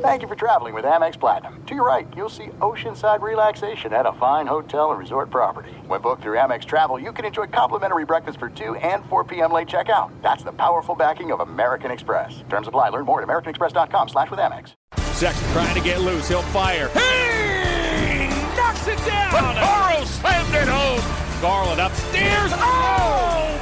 [0.00, 1.62] Thank you for traveling with Amex Platinum.
[1.66, 5.72] To your right, you'll see oceanside relaxation at a fine hotel and resort property.
[5.88, 9.52] When booked through Amex Travel, you can enjoy complimentary breakfast for 2 and 4 p.m.
[9.52, 10.10] late checkout.
[10.22, 12.42] That's the powerful backing of American Express.
[12.48, 12.88] Terms apply.
[12.88, 14.72] Learn more at americanexpress.com slash with Amex.
[15.12, 16.28] Sexton trying to get loose.
[16.28, 16.88] He'll fire.
[16.88, 19.32] He Knocks it down!
[19.32, 21.42] Burrow slammed it home!
[21.42, 22.52] Garland upstairs.
[22.54, 23.52] Oh!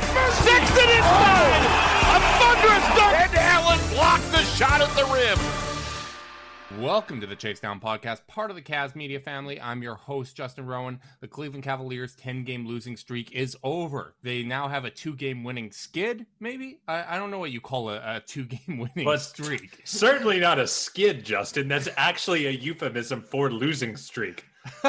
[0.44, 1.66] Sexton inside!
[2.14, 3.26] A thunderous dunk!
[3.26, 5.67] And Allen blocked the shot at the rim.
[6.80, 9.60] Welcome to the Chase Down Podcast, part of the Cavs Media family.
[9.60, 11.00] I'm your host, Justin Rowan.
[11.20, 14.14] The Cleveland Cavaliers' 10 game losing streak is over.
[14.22, 16.78] They now have a two game winning skid, maybe?
[16.86, 19.80] I, I, don't know what you call a, a two game winning but streak.
[19.82, 21.66] Certainly not a skid, Justin.
[21.66, 24.44] That's actually a euphemism for losing streak.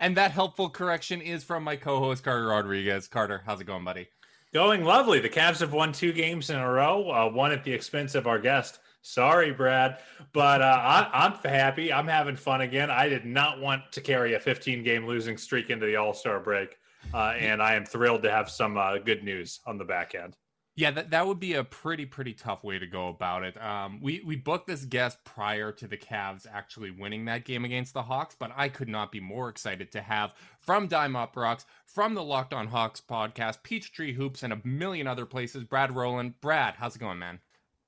[0.00, 3.06] and that helpful correction is from my co host, Carter Rodriguez.
[3.06, 4.08] Carter, how's it going, buddy?
[4.54, 5.20] Going lovely.
[5.20, 8.26] The Cavs have won two games in a row, uh, one at the expense of
[8.26, 8.78] our guest.
[9.06, 9.98] Sorry, Brad,
[10.32, 11.92] but uh, I, am happy.
[11.92, 12.90] I'm having fun again.
[12.90, 16.40] I did not want to carry a 15 game losing streak into the All Star
[16.40, 16.78] break,
[17.12, 20.38] uh, and I am thrilled to have some uh, good news on the back end.
[20.74, 23.62] Yeah, that, that would be a pretty, pretty tough way to go about it.
[23.62, 27.92] Um, we, we booked this guest prior to the Cavs actually winning that game against
[27.92, 32.14] the Hawks, but I could not be more excited to have from Dime UPROXX, from
[32.14, 36.40] the Locked On Hawks podcast, Peachtree Hoops, and a million other places, Brad Rowland.
[36.40, 37.38] Brad, how's it going, man?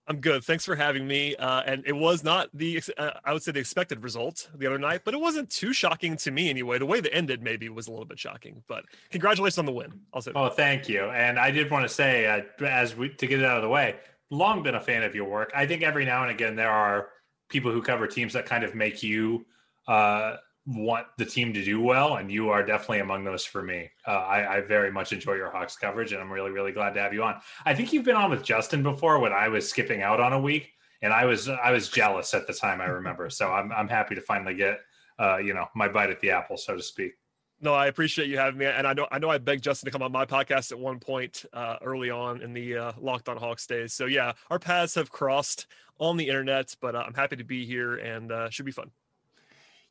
[0.09, 0.45] I'm good.
[0.45, 1.35] Thanks for having me.
[1.37, 4.79] Uh, and it was not the, uh, I would say, the expected result the other
[4.79, 6.79] night, but it wasn't too shocking to me anyway.
[6.79, 10.01] The way that ended maybe was a little bit shocking, but congratulations on the win.
[10.37, 11.05] Oh, thank you.
[11.11, 13.69] And I did want to say, uh, as we to get it out of the
[13.69, 13.97] way,
[14.31, 15.51] long been a fan of your work.
[15.55, 17.09] I think every now and again there are
[17.49, 19.45] people who cover teams that kind of make you
[19.89, 23.91] uh, want the team to do well, and you are definitely among those for me.
[24.07, 27.01] Uh, I, I, very much enjoy your Hawks coverage, and I'm really, really glad to
[27.01, 27.41] have you on.
[27.65, 30.41] I think you've been on with Justin before when I was skipping out on a
[30.41, 30.73] week,
[31.03, 32.81] and I was I was jealous at the time.
[32.81, 34.81] I remember, so I'm I'm happy to finally get
[35.21, 37.13] uh, you know my bite at the apple, so to speak.
[37.61, 39.91] No, I appreciate you having me, and I know I know I begged Justin to
[39.93, 43.37] come on my podcast at one point uh, early on in the uh, Locked On
[43.37, 43.95] Hawks days.
[43.95, 45.67] So yeah, our paths have crossed
[45.99, 48.91] on the internet, but uh, I'm happy to be here, and uh, should be fun.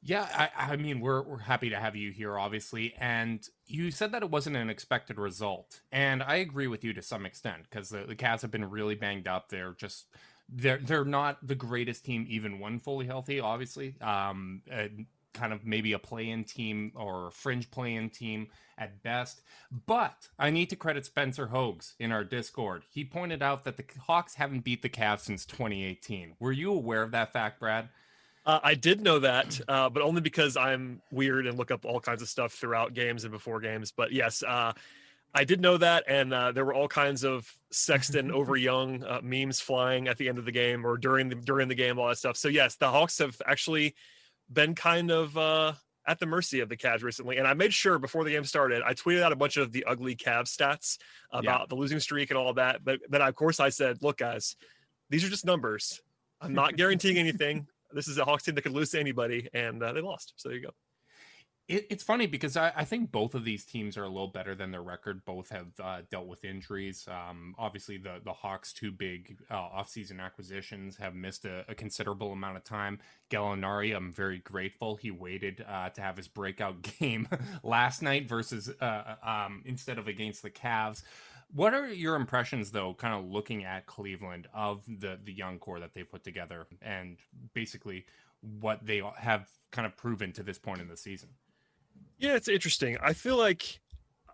[0.07, 2.93] Yeah, I, I, mean, we're we're happy to have you here, obviously.
[2.99, 7.01] And you said that it wasn't an expected result, and I agree with you to
[7.01, 9.49] some extent because the, the Cavs have been really banged up.
[9.49, 10.05] They're just
[10.47, 13.39] they're they're not the greatest team even when fully healthy.
[13.39, 14.61] Obviously, um,
[15.33, 19.41] kind of maybe a play-in team or a fringe play-in team at best.
[19.87, 22.83] But I need to credit Spencer Hogs in our Discord.
[22.91, 26.35] He pointed out that the Hawks haven't beat the Cavs since 2018.
[26.39, 27.89] Were you aware of that fact, Brad?
[28.45, 31.99] Uh, I did know that, uh, but only because I'm weird and look up all
[31.99, 33.91] kinds of stuff throughout games and before games.
[33.91, 34.73] But yes, uh,
[35.33, 39.19] I did know that, and uh, there were all kinds of Sexton over young uh,
[39.23, 42.07] memes flying at the end of the game or during the during the game, all
[42.07, 42.37] that stuff.
[42.37, 43.95] So yes, the Hawks have actually
[44.51, 45.73] been kind of uh,
[46.05, 47.37] at the mercy of the Cavs recently.
[47.37, 49.83] And I made sure before the game started, I tweeted out a bunch of the
[49.85, 50.99] ugly Cavs stats
[51.31, 51.65] about yeah.
[51.67, 52.85] the losing streak and all that.
[52.85, 54.55] But then, of course, I said, "Look, guys,
[55.09, 55.99] these are just numbers.
[56.39, 59.81] I'm not guaranteeing anything this is a Hawks team that could lose to anybody, and
[59.81, 60.33] uh, they lost.
[60.37, 60.71] So there you go.
[61.67, 64.53] It, it's funny because I, I, think both of these teams are a little better
[64.53, 65.25] than their record.
[65.25, 67.07] Both have uh, dealt with injuries.
[67.09, 72.31] Um, obviously, the the Hawks' two big uh, offseason acquisitions have missed a, a, considerable
[72.31, 72.99] amount of time.
[73.31, 77.27] Gallinari, I'm very grateful he waited uh, to have his breakout game
[77.63, 81.01] last night versus uh, um, instead of against the Cavs.
[81.53, 85.79] What are your impressions, though, kind of looking at Cleveland of the the young core
[85.79, 87.17] that they put together, and
[87.53, 88.05] basically
[88.41, 91.29] what they have kind of proven to this point in the season?
[92.17, 92.97] Yeah, it's interesting.
[93.01, 93.79] I feel like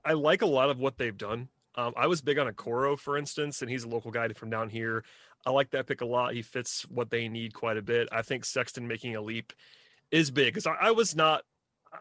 [0.04, 1.50] I like a lot of what they've done.
[1.76, 4.70] Um, I was big on Okoro, for instance, and he's a local guy from down
[4.70, 5.04] here.
[5.46, 6.34] I like that pick a lot.
[6.34, 8.10] He fits what they need quite a bit.
[8.12, 9.54] I think Sexton making a leap
[10.12, 11.44] is big because I, I, was not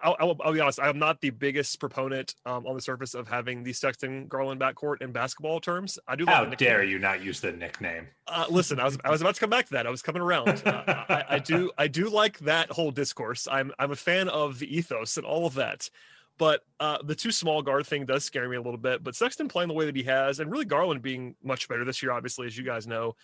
[0.02, 0.78] I'll, I'll, I'll, be honest.
[0.80, 5.02] I'm not the biggest proponent um, on the surface of having the Sexton Garland backcourt
[5.02, 5.98] in basketball terms.
[6.06, 6.26] I do.
[6.26, 8.06] How dare you not use the nickname?
[8.26, 9.86] Uh, listen, I was I was about to come back to that.
[9.86, 10.62] I was coming around.
[10.70, 13.48] Uh, I, I, do I do like that whole discourse.
[13.50, 15.90] I'm I'm a fan of the ethos and all of that.
[16.38, 19.02] But uh, the two small guard thing does scare me a little bit.
[19.02, 22.02] But Sexton playing the way that he has, and really Garland being much better this
[22.02, 23.16] year, obviously, as you guys know,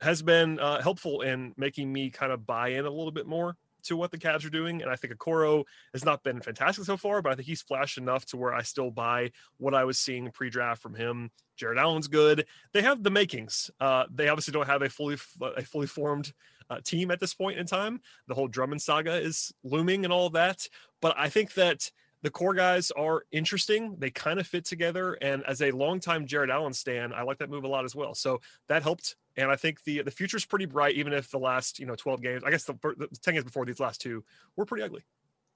[0.00, 3.56] has been uh, helpful in making me kind of buy in a little bit more
[3.84, 4.82] to what the Cavs are doing.
[4.82, 7.98] And I think Okoro has not been fantastic so far, but I think he's flashed
[7.98, 11.30] enough to where I still buy what I was seeing pre-draft from him.
[11.56, 12.46] Jarrett Allen's good.
[12.72, 13.70] They have the makings.
[13.80, 16.32] Uh, they obviously don't have a fully a fully formed
[16.70, 18.00] uh, team at this point in time.
[18.28, 20.66] The whole Drummond saga is looming and all that.
[21.02, 21.90] But I think that
[22.22, 23.96] the core guys are interesting.
[23.98, 25.14] They kind of fit together.
[25.14, 28.14] And as a longtime Jarrett Allen stan, I like that move a lot as well.
[28.14, 31.78] So that helped And I think the the future's pretty bright, even if the last
[31.78, 34.24] you know 12 games, I guess the, the 10 games before these last two
[34.56, 35.02] were pretty ugly.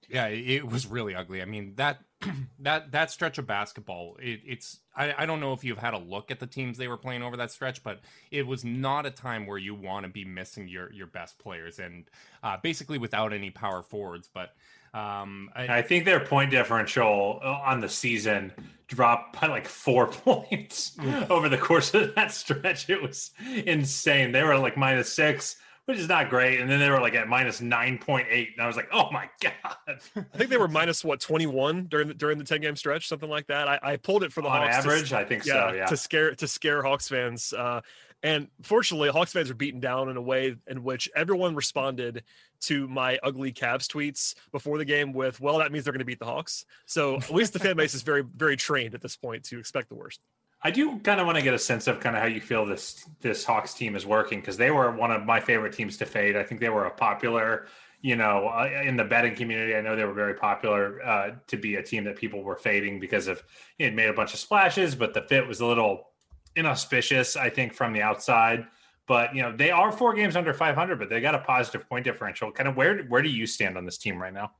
[0.08, 1.40] Yeah, it was really ugly.
[1.42, 2.00] I mean that
[2.60, 5.98] that that stretch of basketball, it, it's I, I don't know if you've had a
[5.98, 8.00] look at the teams they were playing over that stretch, but
[8.30, 11.78] it was not a time where you want to be missing your your best players
[11.78, 12.04] and
[12.42, 14.28] uh, basically without any power forwards.
[14.32, 14.54] But
[14.94, 18.52] um, I, I, think their point differential uh, on the season
[18.86, 20.96] dropped by like four points
[21.28, 22.88] over the course of that stretch.
[22.88, 23.32] It was
[23.64, 24.32] insane.
[24.32, 25.56] They were like minus six
[25.86, 26.60] which is not great.
[26.60, 29.10] And then they were like at minus nine point eight, and I was like, oh
[29.10, 29.76] my god.
[29.86, 33.08] I think they were minus what twenty one during the during the ten game stretch,
[33.08, 33.68] something like that.
[33.68, 35.10] I, I pulled it for the on Hawks average.
[35.10, 35.74] To, I think yeah, so.
[35.74, 37.52] Yeah, to scare to scare Hawks fans.
[37.52, 37.80] Uh,
[38.24, 42.24] and fortunately, Hawks fans are beaten down in a way in which everyone responded
[42.62, 46.06] to my ugly Cavs tweets before the game with, "Well, that means they're going to
[46.06, 49.14] beat the Hawks." So at least the fan base is very, very trained at this
[49.14, 50.20] point to expect the worst.
[50.62, 52.64] I do kind of want to get a sense of kind of how you feel
[52.64, 56.06] this this Hawks team is working because they were one of my favorite teams to
[56.06, 56.34] fade.
[56.34, 57.66] I think they were a popular,
[58.00, 59.76] you know, uh, in the betting community.
[59.76, 63.00] I know they were very popular uh, to be a team that people were fading
[63.00, 63.42] because of
[63.78, 66.13] it made a bunch of splashes, but the fit was a little
[66.56, 68.66] inauspicious, I think, from the outside.
[69.06, 72.04] But you know, they are four games under 500, but they got a positive point
[72.04, 72.50] differential.
[72.50, 74.52] Kind of where where do you stand on this team right now?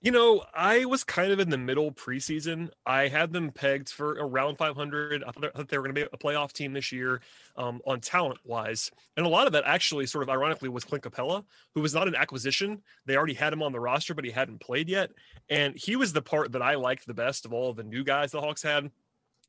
[0.00, 2.68] You know, I was kind of in the middle preseason.
[2.84, 5.24] I had them pegged for around 500.
[5.24, 7.22] I thought they were going to be a playoff team this year
[7.56, 8.90] um, on talent wise.
[9.16, 11.42] And a lot of that actually, sort of ironically, was Clint Capela,
[11.74, 12.82] who was not an acquisition.
[13.06, 15.10] They already had him on the roster, but he hadn't played yet.
[15.48, 18.30] And he was the part that I liked the best of all the new guys
[18.30, 18.90] the Hawks had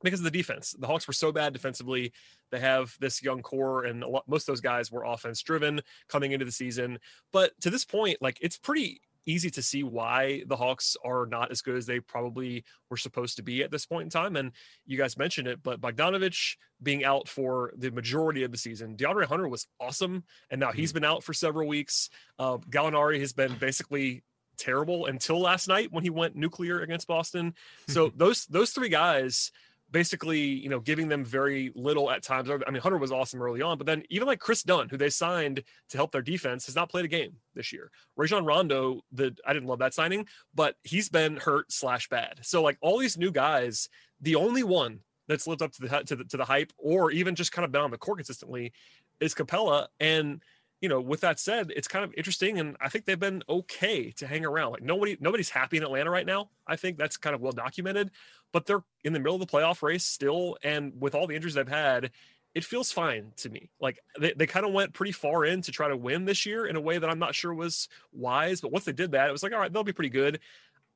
[0.05, 0.75] because of the defense.
[0.77, 2.13] The Hawks were so bad defensively.
[2.51, 6.31] They have this young core, and lot, most of those guys were offense driven coming
[6.31, 6.99] into the season.
[7.33, 11.51] But to this point, like it's pretty easy to see why the Hawks are not
[11.51, 14.35] as good as they probably were supposed to be at this point in time.
[14.35, 14.51] And
[14.85, 19.25] you guys mentioned it, but Bogdanovich being out for the majority of the season, DeAndre
[19.25, 20.97] Hunter was awesome, and now he's mm-hmm.
[20.97, 22.09] been out for several weeks.
[22.37, 24.23] Uh, Gallinari has been basically
[24.57, 27.53] terrible until last night when he went nuclear against Boston.
[27.87, 29.51] So those those three guys
[29.91, 32.49] basically, you know, giving them very little at times.
[32.49, 35.09] I mean, Hunter was awesome early on, but then even like Kris Dunn, who they
[35.09, 37.91] signed to help their defense, has not played a game this year.
[38.17, 42.39] Rajon Rondo, the I didn't love that signing, but he's been hurt slash bad.
[42.41, 43.89] So like all these new guys,
[44.21, 47.35] the only one that's lived up to the to the, to the hype or even
[47.35, 48.73] just kind of been on the court consistently
[49.19, 50.41] is Capela and
[50.81, 54.11] you know, with that said, it's kind of interesting, and I think they've been okay
[54.11, 54.73] to hang around.
[54.73, 56.49] Like nobody, nobody's happy in Atlanta right now.
[56.67, 58.11] I think that's kind of well documented,
[58.51, 61.55] but they're in the middle of the playoff race still, and with all the injuries
[61.55, 62.11] they've had,
[62.55, 63.69] it feels fine to me.
[63.79, 66.65] Like they, they kind of went pretty far in to try to win this year
[66.65, 68.61] in a way that I'm not sure was wise.
[68.61, 70.39] But once they did that, it was like, all right, they'll be pretty good.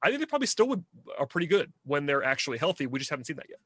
[0.02, 0.86] I think they probably still would
[1.18, 2.88] are pretty good when they're actually healthy.
[2.88, 3.60] We just haven't seen that yet.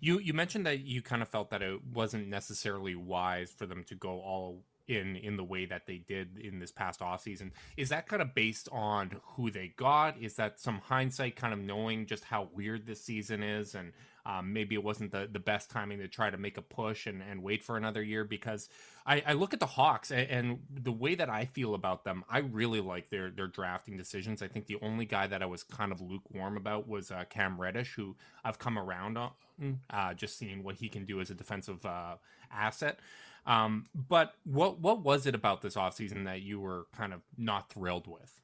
[0.00, 3.84] You you mentioned that you kind of felt that it wasn't necessarily wise for them
[3.84, 7.52] to go all in in the way that they did in this past off season.
[7.76, 10.20] Is that kind of based on who they got?
[10.20, 13.92] Is that some hindsight, kind of knowing just how weird this season is, and
[14.24, 17.22] um, maybe it wasn't the, the best timing to try to make a push and,
[17.22, 18.24] and wait for another year?
[18.24, 18.68] Because
[19.06, 22.24] I, I look at the Hawks and, and, the way that I feel about them,
[22.28, 24.42] I really like their their drafting decisions.
[24.42, 27.60] I think the only guy that I was kind of lukewarm about was uh, Cam
[27.60, 29.30] Reddish, who I've come around on,
[29.90, 32.16] uh, just seeing what he can do as a defensive uh,
[32.50, 32.98] asset.
[33.48, 37.70] Um, but what what was it about this offseason that you were kind of not
[37.70, 38.40] thrilled with?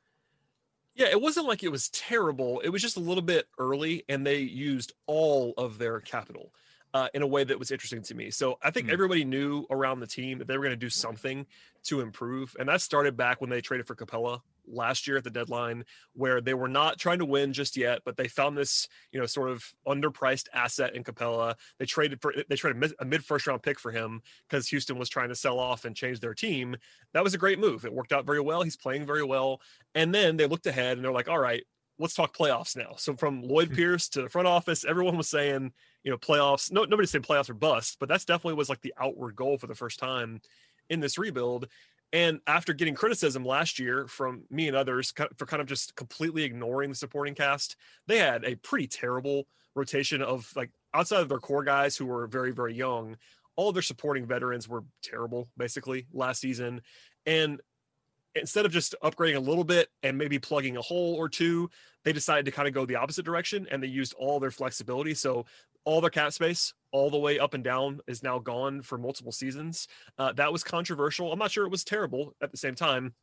[0.95, 2.61] Yeah, it wasn't like it was terrible.
[2.61, 6.55] It was just a little bit early, and they used all of their capital
[6.95, 8.31] uh, in a way that was interesting to me.
[8.31, 8.93] So I think mm.
[8.93, 11.47] everybody knew around the team that they were going to do something
[11.85, 15.31] to improve, and that started back when they traded for Capela last year at the
[15.31, 19.21] deadline where they were not trying to win just yet, but they found this, you
[19.21, 21.55] know, sort of underpriced asset in Capela.
[21.79, 25.09] They traded for they traded a mid first round pick for him because Houston was
[25.09, 26.77] trying to sell off and change their team.
[27.13, 27.85] That was a great move.
[27.85, 28.63] It worked out very well.
[28.63, 29.61] He's playing very well.
[29.95, 31.63] And then they looked ahead and they're like, all right,
[31.99, 32.95] let's talk playoffs now.
[32.97, 33.75] So from Lloyd hmm.
[33.75, 36.71] Pierce to the front office, everyone was saying, you know, playoffs.
[36.73, 39.67] No, nobody's saying playoffs are bust, but that's definitely was like the outward goal for
[39.67, 40.41] the first time
[40.91, 41.69] in this rebuild.
[42.15, 46.45] And after getting criticism last year from me and others for kind of just completely
[46.45, 47.75] ignoring the supporting cast,
[48.07, 52.29] they had a pretty terrible rotation of like outside of their core guys who were
[52.29, 53.17] very, very young,
[53.57, 56.83] all their supporting veterans were terrible basically last season.
[57.27, 57.61] And
[58.37, 61.69] instead of just upgrading a little bit and maybe plugging a hole or two,
[62.05, 65.15] they decided to kind of go the opposite direction and they used all their flexibility.
[65.15, 65.47] So
[65.85, 69.33] all their cap space all the way up and down is now gone for multiple
[69.33, 69.89] seasons.
[70.19, 71.33] Uh, that was controversial.
[71.33, 73.15] I'm not sure it was terrible at the same time,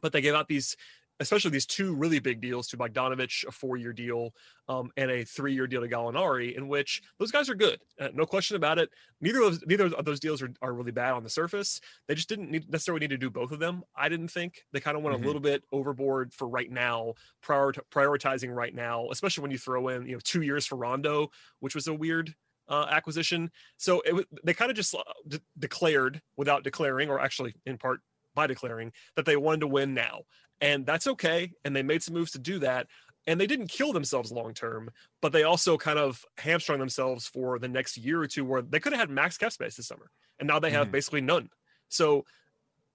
[0.00, 0.76] but they gave out these
[1.22, 4.34] especially these two really big deals to Bogdanovich, a four-year deal,
[4.68, 8.26] um, and a three-year deal to Gallinari, in which those guys are good, uh, no
[8.26, 8.90] question about it.
[9.20, 11.80] Neither of those, neither of those deals are, are really bad on the surface.
[12.08, 13.82] They just didn't need, necessarily need to do both of them.
[13.96, 15.24] I didn't think they kind of went mm-hmm.
[15.24, 19.88] a little bit overboard for right now, prior prioritizing right now, especially when you throw
[19.88, 22.34] in you know two years for Rondo, which was a weird
[22.68, 23.50] uh, acquisition.
[23.76, 28.00] So it, they kind of just uh, d- declared without declaring, or actually in part
[28.34, 30.22] by declaring that they wanted to win now.
[30.60, 31.52] And that's okay.
[31.64, 32.86] And they made some moves to do that.
[33.26, 37.58] And they didn't kill themselves long term, but they also kind of hamstrung themselves for
[37.58, 40.10] the next year or two where they could have had max cap space this summer.
[40.40, 40.92] And now they have mm-hmm.
[40.92, 41.48] basically none.
[41.88, 42.24] So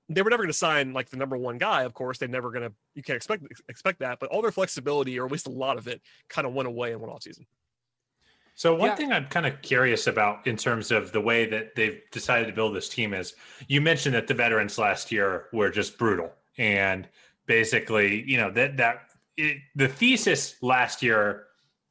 [0.10, 1.84] they were never going to sign like the number one guy.
[1.84, 2.74] Of course, they're never going to.
[2.96, 4.20] You can't expect expect that.
[4.20, 6.92] But all their flexibility, or at least a lot of it, kind of went away
[6.92, 7.46] in one off season.
[8.58, 8.96] So one yeah.
[8.96, 12.54] thing I'm kind of curious about in terms of the way that they've decided to
[12.54, 13.36] build this team is
[13.68, 17.08] you mentioned that the veterans last year were just brutal and
[17.46, 21.44] basically, you know, that that it, the thesis last year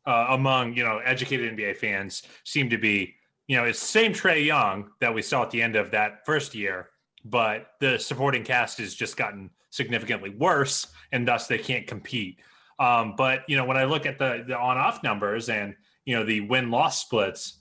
[0.06, 3.14] uh, among, you know, educated NBA fans seemed to be,
[3.46, 6.52] you know, it's same Trae Young that we saw at the end of that first
[6.52, 6.88] year,
[7.25, 12.40] but the supporting cast has just gotten significantly worse and thus they can't compete.
[12.80, 16.16] Um, but you know, when I look at the the on off numbers and you
[16.16, 17.58] know the win loss splits,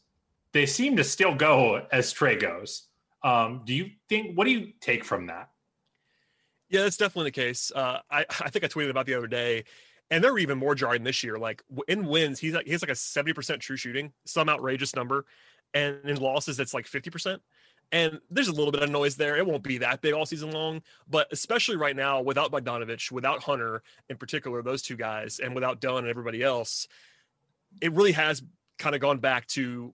[0.53, 2.83] they seem to still go as Trae goes.
[3.23, 4.37] Um, do you think?
[4.37, 5.49] What do you take from that?
[6.69, 7.71] Yeah, that's definitely the case.
[7.75, 9.65] Uh, I I think I tweeted about the other day,
[10.09, 11.37] and they're even more jarring this year.
[11.37, 15.25] Like in wins, he's like he's like a seventy percent true shooting, some outrageous number,
[15.73, 17.41] and in losses, it's like fifty percent.
[17.91, 19.37] And there's a little bit of noise there.
[19.37, 23.43] It won't be that big all season long, but especially right now, without Bogdanovich, without
[23.43, 26.87] Hunter in particular, those two guys, and without Dunn and everybody else,
[27.81, 28.43] it really has
[28.77, 29.93] kind of gone back to,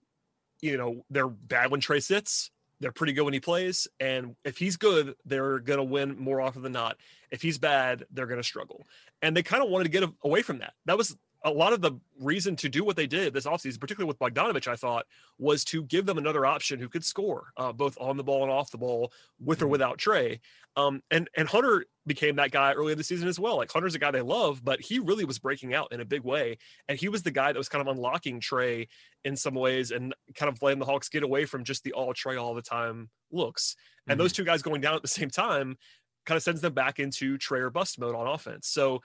[0.60, 2.50] you know, they're bad when Trae sits.
[2.80, 3.86] They're pretty good when he plays.
[4.00, 6.96] And if he's good, they're going to win more often than not.
[7.30, 8.84] If he's bad, they're going to struggle.
[9.22, 10.74] And they kind of wanted to get away from that.
[10.86, 14.08] That was a lot of the reason to do what they did this offseason, particularly
[14.08, 15.06] with Bogdanovich, I thought,
[15.38, 18.52] was to give them another option who could score uh, both on the ball and
[18.52, 19.72] off the ball with or mm-hmm.
[19.72, 20.40] without Trae.
[20.76, 23.56] Um, and and Hunter became that guy early in the season as well.
[23.56, 26.22] Like Hunter's a guy they love, but he really was breaking out in a big
[26.22, 26.58] way,
[26.88, 28.88] and he was the guy that was kind of unlocking Trae
[29.24, 32.14] in some ways and kind of letting the Hawks get away from just the all
[32.14, 33.76] Trae all the time looks.
[34.06, 34.22] And mm-hmm.
[34.22, 35.76] those two guys going down at the same time
[36.24, 38.68] kind of sends them back into Trae or bust mode on offense.
[38.68, 39.00] So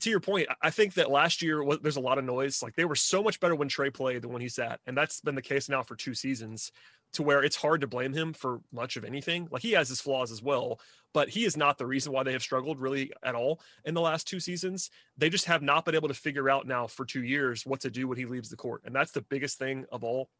[0.00, 2.62] to your point, I think that last year there's a lot of noise.
[2.62, 5.20] Like they were so much better when Trae played than when he sat, and that's
[5.20, 6.72] been the case now for two seasons.
[7.16, 9.46] To where it's hard to blame him for much of anything.
[9.50, 10.80] Like he has his flaws as well,
[11.12, 14.00] but he is not the reason why they have struggled really at all in the
[14.00, 14.88] last two seasons.
[15.18, 17.90] They just have not been able to figure out now for two years what to
[17.90, 20.30] do when he leaves the court, and that's the biggest thing of all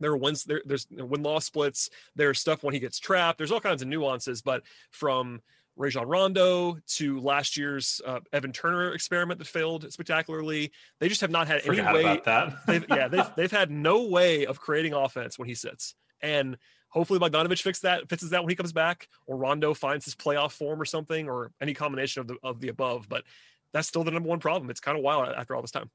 [0.00, 3.52] there are wins there, there's win loss splits there's stuff when he gets trapped there's
[3.52, 5.40] all kinds of nuances but from
[5.76, 10.72] Rajon Rondo to last year's uh, Evan Turner experiment that failed spectacularly.
[11.00, 12.20] They just have not had any Forgot way.
[12.24, 12.54] that.
[12.66, 15.94] they've, yeah, they've, they've had no way of creating offense when he sits.
[16.20, 16.56] And
[16.88, 20.52] hopefully Bogdanovich fixes that, fixes that when he comes back, or Rondo finds his playoff
[20.52, 23.08] form or something, or any combination of the of the above.
[23.08, 23.24] But
[23.72, 24.70] that's still the number one problem.
[24.70, 25.90] It's kind of wild after all this time.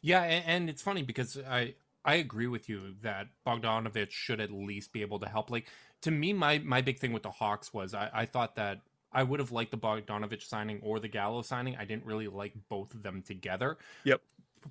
[0.00, 4.50] Yeah, and, and it's funny because I I agree with you that Bogdanovich should at
[4.50, 5.50] least be able to help.
[5.50, 5.66] Like
[6.02, 8.80] to me, my my big thing with the Hawks was I, I thought that
[9.14, 11.76] I would have liked the Bogdanovich signing or the Gallo signing.
[11.76, 13.78] I didn't really like both of them together.
[14.04, 14.20] Yep.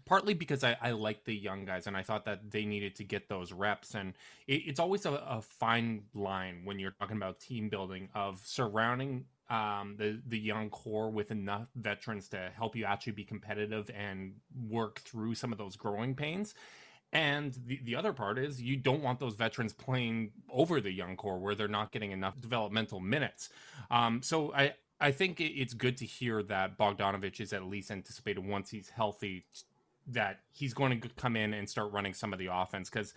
[0.05, 3.03] Partly because I, I like the young guys and I thought that they needed to
[3.03, 3.93] get those reps.
[3.93, 4.13] And
[4.47, 9.25] it, it's always a, a, fine line when you're talking about team building of surrounding
[9.51, 14.33] um, the the young core with enough veterans to help you actually be competitive and
[14.67, 16.55] work through some of those growing pains
[17.13, 21.15] and the, the other part is you don't want those veterans playing over the young
[21.15, 23.49] core where they're not getting enough developmental minutes.
[23.91, 28.45] Um, so I, I think it's good to hear that Bogdanovich is at least anticipated
[28.45, 29.45] once he's healthy
[30.07, 33.13] that he's going to come in and start running some of the offense because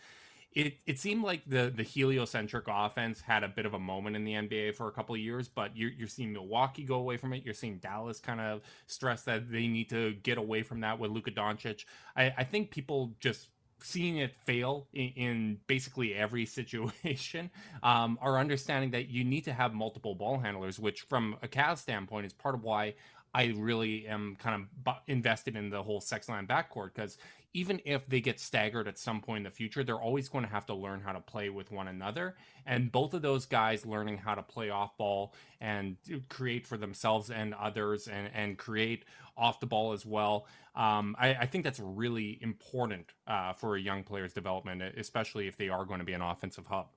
[0.53, 4.25] it, it seemed like the the heliocentric offense had a bit of a moment in
[4.25, 7.33] the NBA for a couple of years, but you're, you're seeing Milwaukee go away from
[7.33, 7.45] it.
[7.45, 11.11] You're seeing Dallas kind of stress that they need to get away from that with
[11.11, 11.85] Luka Doncic.
[12.17, 13.49] I, I think people just
[13.81, 17.51] seeing it fail in, in basically every situation,
[17.83, 21.79] um, are understanding that you need to have multiple ball handlers, which from a Cavs
[21.79, 22.95] standpoint is part of why
[23.35, 27.19] I really am kind of invested in the whole Sexland backcourt because
[27.57, 30.51] even if they get staggered at some point in the future, they're always going to
[30.51, 32.37] have to learn how to play with one another.
[32.67, 35.97] And both of those guys learning how to play off ball and
[36.29, 39.07] create for themselves and others and, and create
[39.39, 40.47] off the ball as well.
[40.75, 45.57] Um, I, I, think that's really important uh, for a young player's development, especially if
[45.57, 46.89] they are going to be an offensive hub.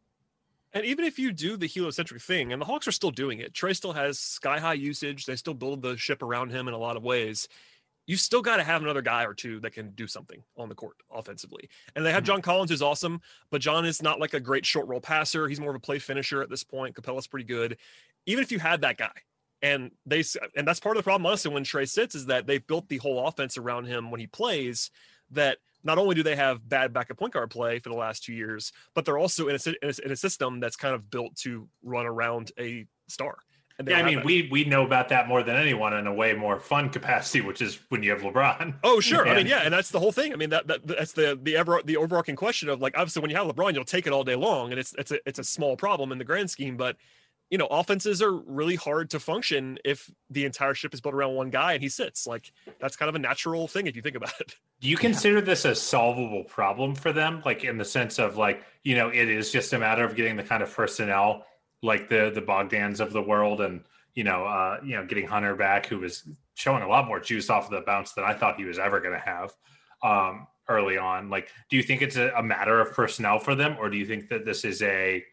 [0.73, 3.53] And even if you do the heliocentric thing, and the Hawks are still doing it,
[3.53, 5.25] Trae still has sky high usage.
[5.25, 7.47] They still build the ship around him in a lot of ways.
[8.09, 10.73] You still got to have another guy or two that can do something on the
[10.73, 11.69] court offensively.
[11.95, 12.25] And they have Mm-hmm.
[12.25, 15.47] John Collins, who's awesome, but John is not like a great short roll passer.
[15.47, 16.95] He's more of a play finisher at this point.
[16.95, 17.77] Capela's pretty good.
[18.25, 19.11] Even if you had that guy,
[19.61, 20.23] and they
[20.55, 22.97] and that's part of the problem, honestly, when Trae sits is that they've built the
[22.97, 24.89] whole offense around him when he plays.
[25.29, 28.33] That not only do they have bad backup point guard play for the last two
[28.33, 31.35] years, but they're also in a, in a, in a system that's kind of built
[31.37, 33.37] to run around a star.
[33.79, 34.25] And Yeah, I mean, that.
[34.25, 37.61] we we know about that more than anyone in a way more fun capacity, which
[37.61, 38.75] is when you have LeBron.
[38.83, 39.27] Oh, sure.
[39.27, 40.33] I mean, yeah, and that's the whole thing.
[40.33, 43.31] I mean, that, that that's the the ever the overarching question of like obviously when
[43.31, 45.43] you have LeBron, you'll take it all day long, and it's it's a it's a
[45.43, 46.97] small problem in the grand scheme, but
[47.49, 51.33] you know, offenses are really hard to function if the entire ship is built around
[51.33, 52.27] one guy and he sits.
[52.27, 54.55] Like that's kind of a natural thing if you think about it.
[54.81, 57.41] Do you consider this a solvable problem for them?
[57.43, 60.35] Like in the sense of like, you know, it is just a matter of getting
[60.35, 61.45] the kind of personnel
[61.81, 63.81] like the the Bogdans of the world and
[64.15, 67.49] you know, uh, you know, getting Hunter back, who was showing a lot more juice
[67.49, 69.53] off of the bounce than I thought he was ever gonna have
[70.03, 71.29] um early on.
[71.29, 74.05] Like, do you think it's a, a matter of personnel for them, or do you
[74.05, 75.23] think that this is a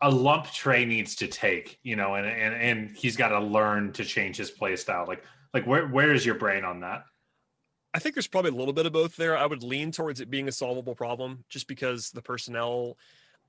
[0.00, 3.92] a lump Trae needs to take, you know, and and and he's got to learn
[3.94, 5.06] to change his play style.
[5.06, 7.04] Like like where where is your brain on that?
[7.94, 9.36] I think there's probably a little bit of both there.
[9.36, 12.96] I would lean towards it being a solvable problem just because the personnel.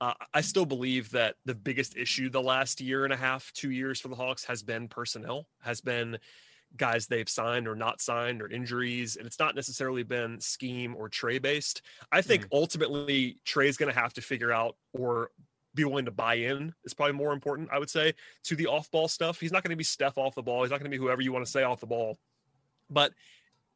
[0.00, 3.70] Uh, I still believe that the biggest issue the last year and a half, two
[3.70, 6.18] years for the Hawks has been personnel, has been
[6.76, 9.16] guys they've signed or not signed or injuries.
[9.16, 11.82] And it's not necessarily been scheme or Trae based.
[12.12, 15.30] I think ultimately Trae's going to have to figure out or
[15.74, 18.14] be willing to buy in is probably more important, I would say,
[18.44, 19.38] to the off ball stuff.
[19.38, 20.62] He's not going to be Steph off the ball.
[20.62, 22.18] He's not going to be whoever you want to say off the ball.
[22.88, 23.12] But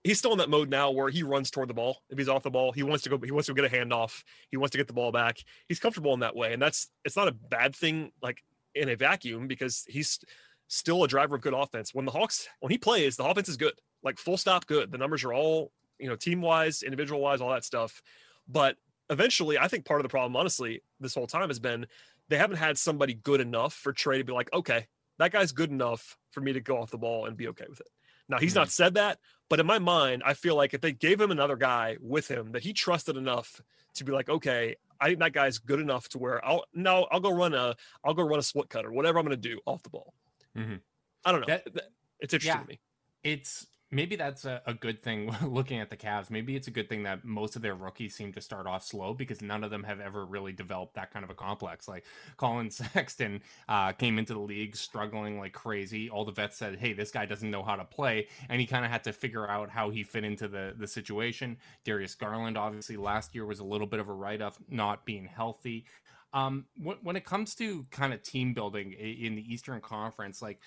[0.04, 2.02] he's still in that mode now where he runs toward the ball.
[2.11, 3.18] If he's off the ball, he wants to go.
[3.18, 4.23] He wants to get a handoff.
[4.50, 5.38] He wants to get the ball back.
[5.66, 8.12] He's comfortable in that way, and that's it's not a bad thing.
[8.23, 8.44] Like
[8.75, 10.20] in a vacuum, because he's
[10.68, 11.94] still a driver of good offense.
[11.94, 13.75] When the Hawks when he plays, the offense is good.
[14.02, 14.92] Like full stop good.
[14.92, 18.02] The numbers are all you know team wise, individual wise, all that stuff.
[18.46, 18.76] But
[19.11, 21.87] eventually, I think part of the problem, honestly, this whole time has been
[22.28, 24.87] they haven't had somebody good enough for Trae to be like, okay,
[25.18, 27.80] that guy's good enough for me to go off the ball and be okay with
[27.80, 27.88] it.
[28.28, 29.18] Now he's not said that,
[29.51, 32.53] but in my mind, I feel like if they gave him another guy with him
[32.53, 33.61] that he trusted enough
[33.94, 37.20] to be like, okay, I think that guy's good enough to where I'll no, I'll
[37.20, 39.83] go run a I'll go run a split cut or whatever I'm gonna do off
[39.83, 40.14] the ball.
[40.57, 40.81] Mhm.
[41.25, 41.46] I don't know.
[41.48, 41.87] That- Th-
[42.20, 42.62] it's interesting yeah.
[42.62, 42.81] to me.
[43.22, 46.30] it's maybe that's a, a good thing looking at the Cavs.
[46.30, 49.14] Maybe it's a good thing that most of their rookies seem to start off slow
[49.14, 51.87] because none of them have ever really developed that kind of a complex.
[51.88, 52.04] Like
[52.37, 56.11] Collin Sexton uh, came into the league struggling like crazy.
[56.11, 58.85] All the vets said, "Hey, this guy doesn't know how to play," and he kind
[58.85, 61.57] of had to figure out how he fit into the the situation.
[61.85, 65.26] Darius Garland, obviously, last year was a little bit of a write off, not being
[65.26, 65.85] healthy.
[66.33, 70.59] Um, when, when it comes to kind of team building in the Eastern Conference, like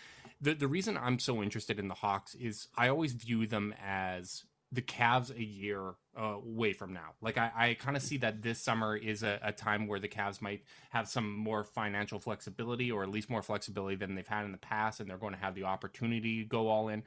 [0.41, 4.43] the, the reason I'm so interested in the Hawks is I always view them as
[4.71, 7.13] the Cavs a year uh, away from now.
[7.21, 10.09] Like I, I kind of see that this summer is a, a time where the
[10.09, 14.43] Cavs might have some more financial flexibility, or at least more flexibility than they've had
[14.43, 17.03] in the past, and they're going to have the opportunity to go all in.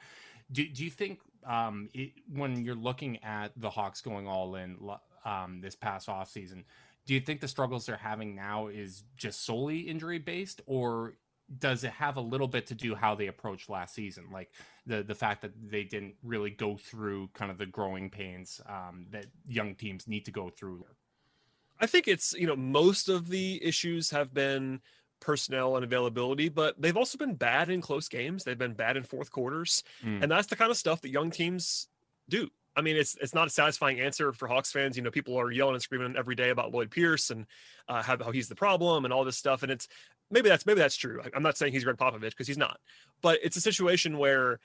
[0.51, 4.79] Do, do you think um, it, when you're looking at the Hawks going all in
[5.25, 6.65] um, this past offseason,
[7.07, 11.15] do you think the struggles they're having now is just solely injury based, or
[11.59, 14.51] does it have a little bit to do how they approached last season like
[14.87, 19.07] the the fact that they didn't really go through kind of the growing pains um,
[19.11, 20.85] that young teams need to go through
[21.81, 24.81] I think it's you know most of the issues have been
[25.19, 28.43] personnel and availability, but they've also been bad in close games.
[28.45, 30.23] They've been bad in fourth quarters, Mm.
[30.23, 31.89] and that's the kind of stuff that young teams
[32.29, 32.49] do.
[32.77, 34.97] I mean, it's it's not a satisfying answer for Hawks fans.
[34.97, 37.47] You know, people are yelling and screaming every day about Lloyd Pierce and
[37.89, 39.63] uh, how, how he's the problem and all this stuff.
[39.63, 39.89] And it's
[40.31, 41.21] maybe that's maybe that's true.
[41.35, 42.79] I'm not saying he's Gregg Popovich because he's not,
[43.23, 44.61] but it's a situation where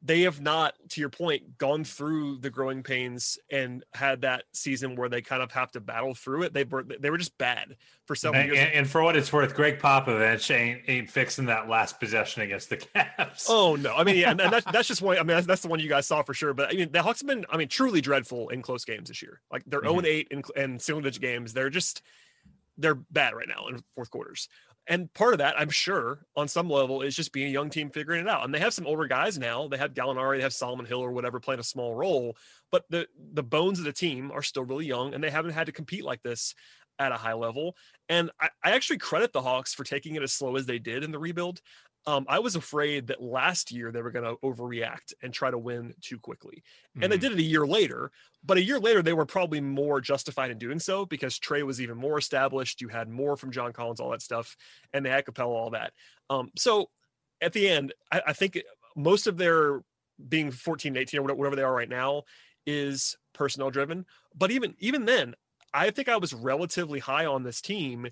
[0.00, 4.94] they have not, to your point, gone through the growing pains and had that season
[4.94, 6.52] where they kind of have to battle through it.
[6.54, 7.74] They were they were just bad
[8.06, 8.58] for several And, years.
[8.64, 12.70] and- and for what it's worth, Gregg Popovich ain't, ain't fixing that last possession against
[12.70, 13.46] the Cavs.
[13.48, 13.92] Oh no!
[13.92, 15.16] I mean, yeah, and that's that's just one.
[15.16, 16.54] I mean, that's, that's the one you guys saw for sure.
[16.54, 19.20] But I mean, the Hawks have been, I mean, truly dreadful in close games this
[19.20, 19.40] year.
[19.50, 21.54] Like they're zero and eight in, in single digit games.
[21.54, 22.02] They're just
[22.80, 24.48] they're bad right now in fourth quarters.
[24.88, 27.90] And part of that, I'm sure, on some level, is just being a young team
[27.90, 28.44] figuring it out.
[28.44, 29.68] And they have some older guys now.
[29.68, 32.36] They have Gallinari, they have Solomon Hill or whatever playing a small role,
[32.72, 35.66] but the the bones of the team are still really young, and they haven't had
[35.66, 36.54] to compete like this
[36.98, 37.76] at a high level.
[38.08, 41.04] And I, I actually credit the Hawks for taking it as slow as they did
[41.04, 41.60] in the rebuild.
[42.08, 45.58] Um, I was afraid that last year they were going to overreact and try to
[45.58, 46.62] win too quickly.
[46.94, 47.10] And mm-hmm.
[47.10, 48.10] they did it a year later,
[48.42, 51.82] but a year later they were probably more justified in doing so because Trae was
[51.82, 52.80] even more established.
[52.80, 54.56] You had more from John Collins, all that stuff,
[54.94, 55.92] and they had Capela, all that.
[56.30, 56.88] Um, so
[57.42, 58.58] at the end, I, I think
[58.96, 59.82] most of their
[60.30, 62.22] being 14, 18, or whatever they are right now
[62.66, 64.06] is personnel driven.
[64.34, 65.34] But even even then,
[65.74, 68.06] I think I was relatively high on this team,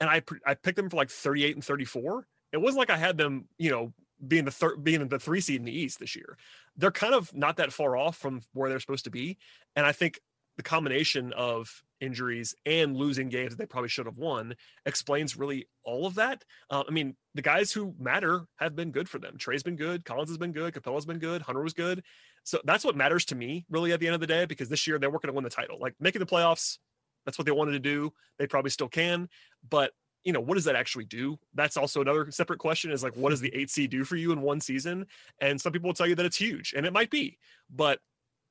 [0.00, 3.16] and I I picked them for like 38 and 34 it wasn't like I had
[3.16, 3.92] them, you know,
[4.26, 6.36] being the third, being the three seed in the East this year.
[6.76, 9.38] They're kind of not that far off from where they're supposed to be,
[9.74, 10.20] and I think
[10.56, 14.54] the combination of injuries and losing games that they probably should have won
[14.84, 16.44] explains really all of that.
[16.70, 19.36] Uh, I mean, the guys who matter have been good for them.
[19.38, 22.02] Trae's been good, Collins has been good, Capela's been good, Hunter was good.
[22.44, 24.86] So that's what matters to me, really, at the end of the day, because this
[24.86, 25.78] year they're working to win the title.
[25.80, 26.78] Like making the playoffs,
[27.24, 28.12] that's what they wanted to do.
[28.38, 29.28] They probably still can,
[29.68, 29.92] but
[30.26, 31.38] you know, what does that actually do?
[31.54, 34.42] That's also another separate question is like, what does the 8C do for you in
[34.42, 35.06] one season?
[35.40, 37.38] And some people will tell you that it's huge, and it might be,
[37.70, 38.00] but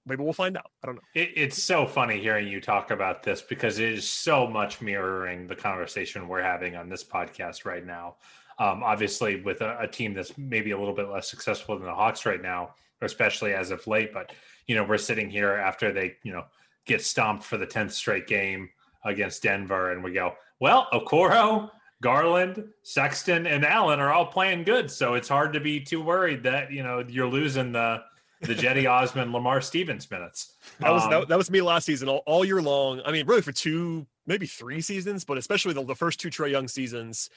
[0.05, 0.71] maybe we'll find out.
[0.81, 1.01] I don't know.
[1.15, 5.47] It, it's so funny hearing you talk about this because it is so much mirroring
[5.47, 8.15] the conversation we're having on this podcast right now.
[8.57, 11.93] Um, obviously, with a, a, team that's maybe a little bit less successful than the
[11.93, 14.13] Hawks right now, especially as of late.
[14.13, 14.31] But
[14.65, 16.45] you know, we're sitting here after they, you know,
[16.85, 18.69] get stomped for the tenth straight game
[19.03, 21.69] against Denver, and we go, well, Okoro,
[22.01, 26.43] Garland, Sexton, and Allen are all playing good, so it's hard to be too worried
[26.43, 28.03] that you know you're losing the
[28.41, 30.53] the Cedi Osman, Lamar Stevens minutes.
[30.79, 33.01] That was um, that, that, was me last season, all, all year long.
[33.05, 36.51] I mean, really for two, maybe three seasons, but especially the, the first two Trae
[36.51, 37.29] Young seasons.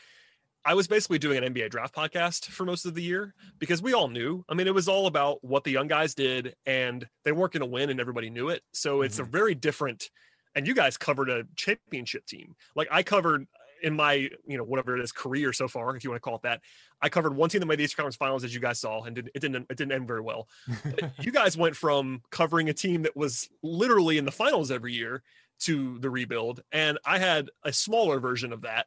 [0.64, 3.94] I was basically doing an NBA draft podcast for most of the year because we
[3.94, 4.44] all knew.
[4.50, 7.60] I mean, it was all about what the young guys did, and they weren't going
[7.60, 8.62] to win, and everybody knew it.
[8.72, 9.24] So it's mm-hmm.
[9.24, 10.10] a very different
[10.58, 12.56] and you guys covered a championship team.
[12.74, 13.46] Like I covered
[13.80, 16.34] in my, you know, whatever it is, career so far, if you want to call
[16.34, 16.60] it that.
[17.00, 19.16] I covered one team that made the Eastern Conference Finals, as you guys saw, and
[19.16, 20.48] it didn't it didn't end very well.
[21.20, 25.22] you guys went from covering a team that was literally in the finals every year
[25.60, 28.86] to the rebuild, and I had a smaller version of that.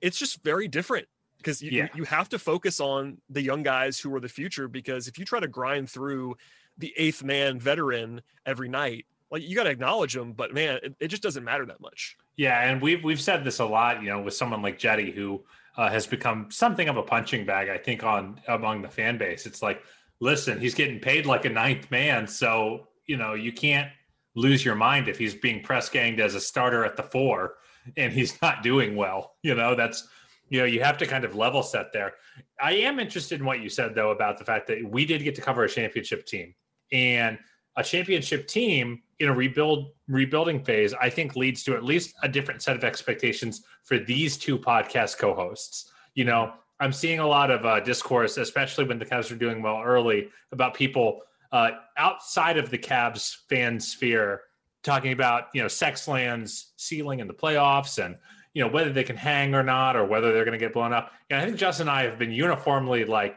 [0.00, 1.88] It's just very different because you, yeah.
[1.94, 4.68] you have to focus on the young guys who are the future.
[4.68, 6.36] Because if you try to grind through
[6.78, 10.94] the eighth man veteran every night, like you got to acknowledge them, but man, it,
[11.00, 12.16] it, just doesn't matter that much.
[12.36, 15.42] Yeah, and we've we've said this a lot, you know, with someone like Jetty who
[15.76, 17.68] uh, has become something of a punching bag.
[17.68, 19.82] I think on among the fan base, it's like,
[20.20, 23.90] listen, he's getting paid like a ninth man, so you know you can't
[24.34, 27.54] lose your mind if he's being press ganged as a starter at the four
[27.96, 29.34] and he's not doing well.
[29.42, 30.08] You know, that's
[30.48, 32.14] you know you have to kind of level set there.
[32.60, 35.34] I am interested in what you said though about the fact that we did get
[35.36, 36.54] to cover a championship team
[36.92, 37.38] and
[37.78, 42.28] a championship team in a rebuild rebuilding phase, I think leads to at least a
[42.28, 45.92] different set of expectations for these two podcast co-hosts.
[46.14, 49.62] You know, I'm seeing a lot of uh, discourse, especially when the Cavs are doing
[49.62, 51.20] well early, about people
[51.52, 54.42] uh, outside of the Cavs fan sphere
[54.82, 58.16] talking about you know Sexland's ceiling in the playoffs and
[58.54, 60.92] you know whether they can hang or not or whether they're going to get blown
[60.92, 61.12] up.
[61.30, 63.36] And I think Justin and I have been uniformly like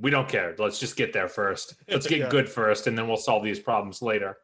[0.00, 0.54] we don't care.
[0.58, 1.74] Let's just get there first.
[1.88, 2.28] Let's get yeah.
[2.28, 4.38] good first, and then we'll solve these problems later.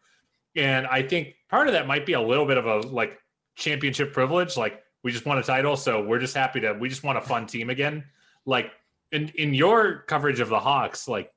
[0.54, 3.18] And I think part of that might be a little bit of a like
[3.56, 4.56] championship privilege.
[4.56, 6.72] Like we just won a title, so we're just happy to.
[6.74, 8.04] We just want a fun team again.
[8.44, 8.70] Like
[9.12, 11.32] in in your coverage of the Hawks, like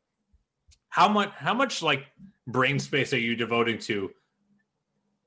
[0.90, 2.06] how much how much like
[2.48, 4.12] brain space are you devoting to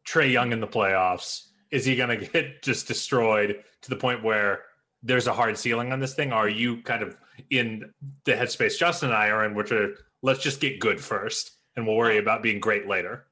[0.07, 1.49] Trae Young in the playoffs?
[1.71, 4.63] Is he going to get just destroyed to the point where
[5.03, 6.33] there's a hard ceiling on this thing?
[6.33, 7.17] Are you kind of
[7.51, 7.93] in
[8.25, 11.87] the headspace Justin and I are in, which are let's just get good first and
[11.87, 13.27] we'll worry about being great later?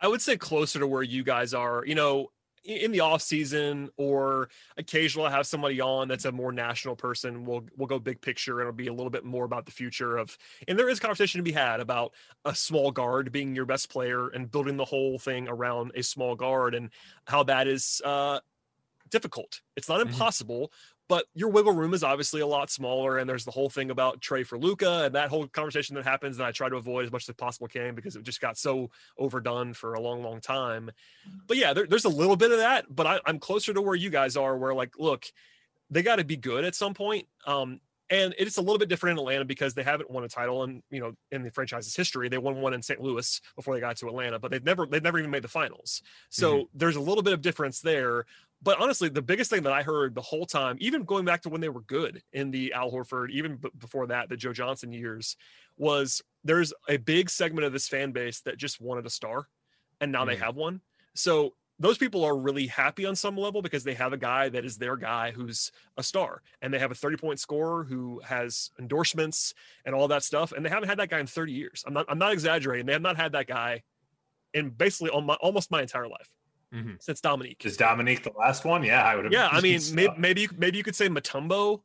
[0.00, 1.84] I would say closer to where you guys are.
[1.84, 2.30] You know,
[2.64, 7.64] in the off season or occasionally have somebody on that's a more national person we'll
[7.76, 10.36] we'll go big picture and it'll be a little bit more about the future of
[10.66, 12.12] and there is conversation to be had about
[12.44, 16.34] a small guard being your best player and building the whole thing around a small
[16.34, 16.90] guard and
[17.26, 18.38] how that is uh
[19.10, 19.60] difficult.
[19.76, 20.10] It's not mm-hmm.
[20.10, 20.72] impossible,
[21.08, 23.18] but your wiggle room is obviously a lot smaller.
[23.18, 26.36] And there's the whole thing about Trae for Luka and that whole conversation that happens
[26.36, 28.90] that I try to avoid as much as possible can because it just got so
[29.16, 30.90] overdone for a long, long time.
[31.46, 33.94] But yeah, there, there's a little bit of that, but I, I'm closer to where
[33.94, 35.26] you guys are, where like, look,
[35.90, 37.26] they got to be good at some point.
[37.46, 40.64] Um, and it's a little bit different in Atlanta because they haven't won a title
[40.64, 42.28] in you know in the franchise's history.
[42.28, 43.00] They won one in St.
[43.00, 46.02] Louis before they got to Atlanta, but they've never they've never even made the finals.
[46.30, 46.78] So mm-hmm.
[46.78, 48.24] there's a little bit of difference there.
[48.60, 51.48] But honestly, the biggest thing that I heard the whole time, even going back to
[51.48, 54.92] when they were good in the Al Horford, even b- before that, the Joe Johnson
[54.92, 55.36] years,
[55.76, 59.46] was there's a big segment of this fan base that just wanted a star,
[60.00, 60.30] and now mm-hmm.
[60.30, 60.80] they have one.
[61.14, 64.64] So those people are really happy on some level because they have a guy that
[64.64, 68.70] is their guy who's a star and they have a 30 point scorer who has
[68.78, 71.92] endorsements and all that stuff and they haven't had that guy in 30 years i'm
[71.94, 73.82] not i'm not exaggerating they have not had that guy
[74.54, 76.30] in basically all my, almost my entire life
[76.74, 77.00] Mhm.
[77.00, 78.82] since dominique Is Dominique the last one?
[78.84, 79.32] Yeah, I would have.
[79.32, 81.80] yeah i mean maybe, maybe you maybe you could say Mutombo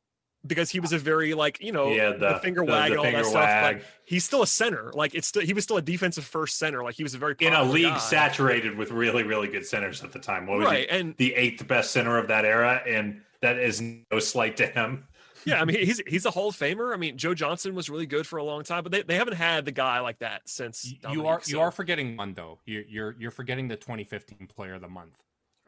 [0.46, 2.98] because he was a very like you know yeah, the, finger the- wag the and
[3.00, 3.78] all finger that stuff wag.
[3.80, 6.84] but he's still a center like it's still he was still a defensive first center
[6.84, 7.98] like he was a very in a league guy.
[7.98, 10.48] saturated with really, really good centers at the time.
[10.48, 10.98] What was right he?
[10.98, 15.06] and The eighth best center of that era, and that is no slight to him.
[15.46, 16.94] Yeah, I mean he's he's a Hall of Famer.
[16.94, 19.34] I mean Joe Johnson was really good for a long time, but they, they haven't
[19.36, 20.86] had the guy like that since.
[20.86, 22.60] Y- You Dominique, are you are forgetting one though.
[22.66, 25.18] You're you're you're forgetting the 2015 Player of the Month.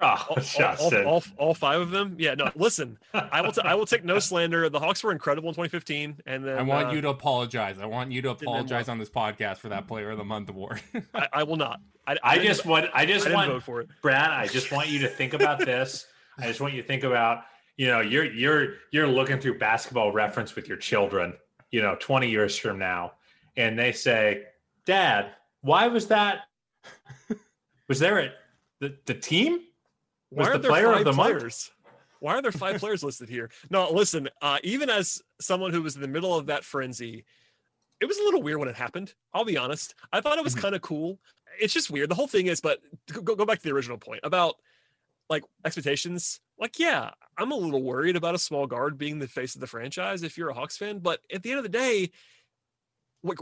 [0.05, 0.25] Oh,
[0.59, 2.15] all, all, all, all, all five of them.
[2.19, 2.51] Yeah, no.
[2.55, 4.69] Listen, I will t- I will take no slander.
[4.69, 7.79] The Hawks were incredible in 2015, and then I want uh, you to apologize.
[7.79, 10.81] I want you to apologize on this podcast for that Player of the Month award.
[11.13, 11.79] I, I will not.
[12.05, 12.85] I, I didn't- just want.
[12.93, 13.89] I I just didn't want vote for it.
[14.01, 16.05] Brad, I just want you to think about this.
[16.37, 17.43] I just want you to think about,
[17.77, 21.33] you know, you're you're you're looking through basketball reference with your children,
[21.71, 23.13] you know, 20 years from now,
[23.57, 24.43] and they say,
[24.85, 26.41] Dad, why was that?
[27.87, 28.31] Was there a
[28.81, 29.59] the, the team?
[30.35, 31.29] Was Why the are there player of five the month?
[31.37, 31.71] players?
[32.19, 33.49] Why are there five players listed here?
[33.69, 34.29] No, listen.
[34.41, 37.23] Uh, even as someone who was in the middle of that frenzy,
[38.01, 39.13] it was a little weird when it happened.
[39.33, 39.95] I'll be honest.
[40.11, 40.61] I thought it was Mhm.
[40.61, 41.19] kind of cool.
[41.59, 42.09] It's just weird.
[42.09, 44.55] The whole thing is, but go, go back to the original point about
[45.29, 46.39] like expectations.
[46.59, 49.67] Like, yeah, I'm a little worried about a small guard being the face of the
[49.67, 50.99] franchise if you're a Hawks fan.
[50.99, 52.11] But at the end of the day,
[53.23, 53.39] like,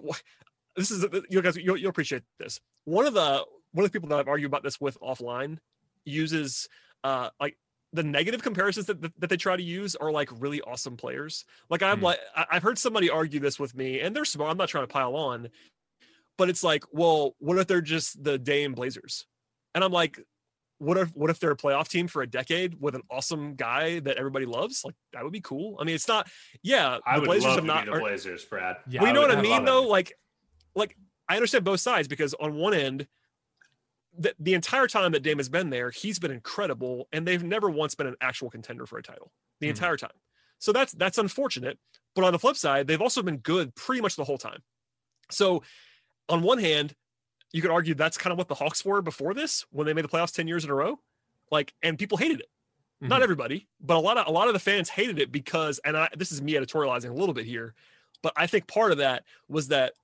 [0.75, 2.59] this is you guys you'll, you'll appreciate this.
[2.85, 5.57] One of the one of the people that I've argued about this with offline
[6.05, 6.67] uses
[7.03, 7.57] uh like
[7.93, 11.45] the negative comparisons that, that, that they try to use are like really awesome players.
[11.69, 12.05] Like I'm Hmm.
[12.05, 14.49] like I- I've heard somebody argue this with me, and they're smart.
[14.51, 15.49] I'm not trying to pile on,
[16.37, 19.27] but it's like, well, what if they're just the Dame Blazers?
[19.75, 20.19] And I'm like,
[20.79, 23.99] what if what if they're a playoff team for a decade with an awesome guy
[23.99, 24.83] that everybody loves?
[24.83, 25.77] Like that would be cool.
[25.79, 26.27] I mean, it's not.
[26.63, 27.85] Yeah, I the would Blazers love have to not.
[27.85, 28.77] be the are- Blazers, Brad.
[28.89, 29.83] Yeah, well, you know would- what I mean, though.
[29.83, 29.89] it.
[29.89, 30.13] Like,
[30.75, 30.97] like
[31.29, 33.07] I understand both sides because on one end,
[34.17, 37.69] the, the entire time that Dame has been there, he's been incredible, and they've never
[37.69, 39.71] once been an actual contender for a title the Mhm.
[39.71, 40.11] entire time.
[40.59, 41.79] So that's that's unfortunate.
[42.15, 44.63] But on the flip side, they've also been good pretty much the whole time.
[45.31, 45.63] So
[46.29, 46.95] on one hand,
[47.51, 50.05] you could argue that's kind of what the Hawks were before this when they made
[50.05, 50.99] the playoffs 10 years in a row.
[51.51, 52.49] Like, and people hated it.
[53.01, 53.23] Not Mhm.
[53.23, 56.09] everybody, but a lot of a lot of the fans hated it because, and I
[56.15, 57.75] this is me editorializing a little bit here,
[58.21, 59.95] but I think part of that was that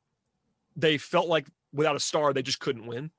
[0.75, 3.11] they felt like without a star they just couldn't win,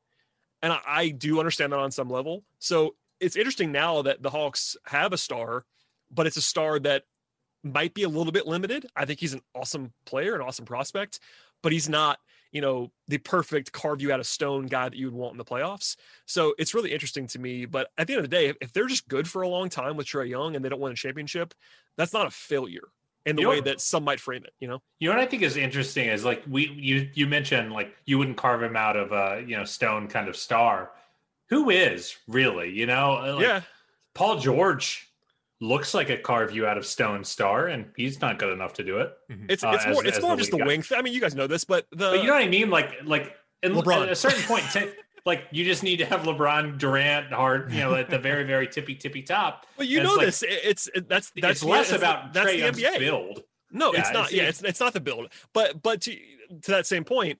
[0.62, 2.44] and I, I do understand that on some level.
[2.59, 5.64] So it's interesting now that the Hawks have a star,
[6.11, 7.05] but it's a star that
[7.62, 8.87] might be a little bit limited.
[8.96, 11.20] I think he's an awesome player, an awesome prospect,
[11.62, 12.18] but he's not,
[12.53, 15.38] you know, the perfect carve you out of stone guy that you would want in
[15.38, 15.96] the playoffs.
[16.27, 17.66] So it's really interesting to me.
[17.66, 19.68] But at the end of the day, if, if they're just good for a long
[19.68, 21.55] time with Trae Young and they don't win a championship,
[21.96, 22.88] that's not a failure
[23.26, 24.83] in the You know way what- that some might frame it, you know?
[24.98, 28.18] You know what I think is interesting is like we you you mentioned like you
[28.18, 30.90] wouldn't carve him out of a you know stone kind of star.
[31.50, 33.61] Who is really you know Uh, like, yeah.
[34.14, 35.06] Paul George
[35.61, 38.85] looks like a carve you out of stone star, and he's not good enough to
[38.85, 39.12] do it.
[39.48, 40.66] It's uh, it's as- more it's as more the just the guy.
[40.66, 40.83] wing.
[40.83, 40.98] Thing.
[40.98, 42.70] I mean, you guys know this, but the But you know what I mean?
[42.70, 44.04] Like like in, LeBron.
[44.04, 44.88] at a certain point, t-
[45.26, 48.66] like you just need to have LeBron Durant hard, you know, at the very very
[48.68, 49.66] tippy tippy top.
[49.76, 50.59] but you and know it's like- this.
[50.64, 52.98] it- It's it, that's that's it's less it's the- about that's Trae the Young's NBA.
[52.98, 53.42] build.
[53.72, 54.26] No, it's not.
[54.26, 55.33] it's- yeah, it's it's not the build.
[55.52, 56.12] But but to
[56.62, 57.38] to that same point,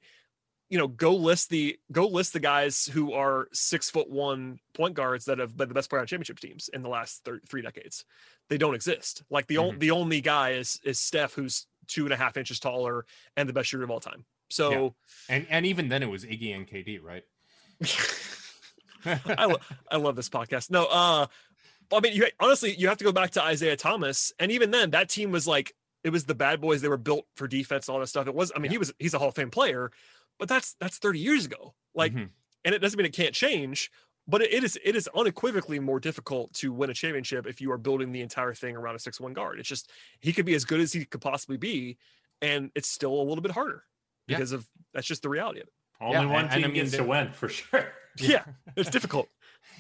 [0.68, 4.94] you know, go list the go list the guys who are six foot one point
[4.94, 7.62] guards that have been the best player on championship teams in the last thir- three
[7.62, 8.04] decades.
[8.48, 9.22] They don't exist.
[9.30, 9.78] Like the only mm-hmm.
[9.80, 13.04] the only guy is is Steph, who's two and a half inches taller
[13.36, 14.24] and the best shooter of all time.
[14.50, 14.94] So
[15.28, 17.24] And and even then it was Iggy and KD, right?
[19.04, 19.58] I, lo-
[19.90, 20.70] I love this podcast.
[20.70, 21.26] No, uh,
[21.92, 24.90] I mean, you honestly, you have to go back to Isiah Thomas, and even then,
[24.90, 26.82] that team was like it was the bad boys.
[26.82, 28.26] They were built for defense, all that stuff.
[28.26, 28.52] It was.
[28.54, 29.90] I mean, he was he's a Hall of Fame player,
[30.38, 31.74] but that's that's thirty years ago.
[31.94, 32.28] Like, Mhm.
[32.64, 33.90] and it doesn't mean it can't change.
[34.28, 37.72] But it it is it is unequivocally more difficult to win a championship if you
[37.72, 39.58] are building the entire thing around a six one guard.
[39.58, 39.90] It's just
[40.20, 41.96] he could be as good as he could possibly be,
[42.42, 43.82] and it's still a little bit harder
[44.28, 44.36] Yeah.
[44.36, 45.72] because of that's just the reality of it.
[46.00, 47.92] Only Yeah, one and- and team I mean, gets to win for sure.
[48.18, 48.44] Yeah,
[48.76, 49.28] it's difficult.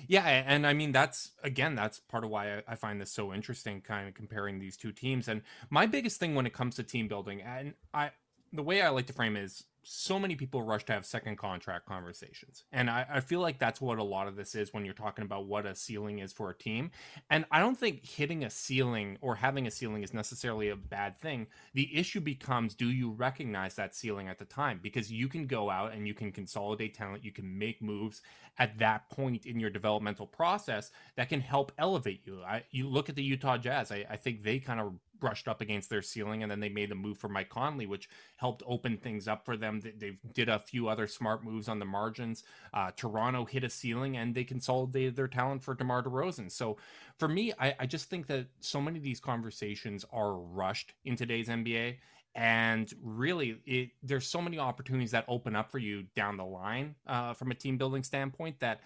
[0.06, 3.32] Yeah, and I mean that's again that's part of why I, I find this so
[3.34, 5.28] interesting, kind of comparing these two teams.
[5.28, 8.10] And my biggest thing when it comes to team building, and I
[8.52, 11.86] the way I like to frame is so many people rush to have second contract
[11.86, 12.64] conversations.
[12.72, 15.24] And I, I, feel like that's what a lot of this is when you're talking
[15.24, 16.90] about what a ceiling is for a team.
[17.30, 21.18] And I don't think hitting a ceiling or having a ceiling is necessarily a bad
[21.18, 21.46] thing.
[21.74, 24.80] The issue becomes do you recognize that ceiling at the time?
[24.82, 28.20] Because you can go out and you can consolidate talent, you can make moves
[28.58, 32.42] at that point in your developmental process that can help elevate you.
[32.46, 35.60] I, you look at the Utah Jazz, I, I think they kind of brushed up
[35.60, 38.96] against their ceiling, and then they made a move for Mike Conley, which helped open
[38.96, 39.80] things up for them.
[39.80, 42.44] They, they did a few other smart moves on the margins.
[42.72, 46.50] Uh, Toronto hit a ceiling, and they consolidated their talent for DeMar DeRozan.
[46.50, 46.78] So
[47.18, 51.16] for me, I, I just think that so many of these conversations are rushed in
[51.16, 51.96] today's NBA
[52.34, 56.94] and really it, there's so many opportunities that open up for you down the line
[57.06, 58.80] uh, from a team building standpoint that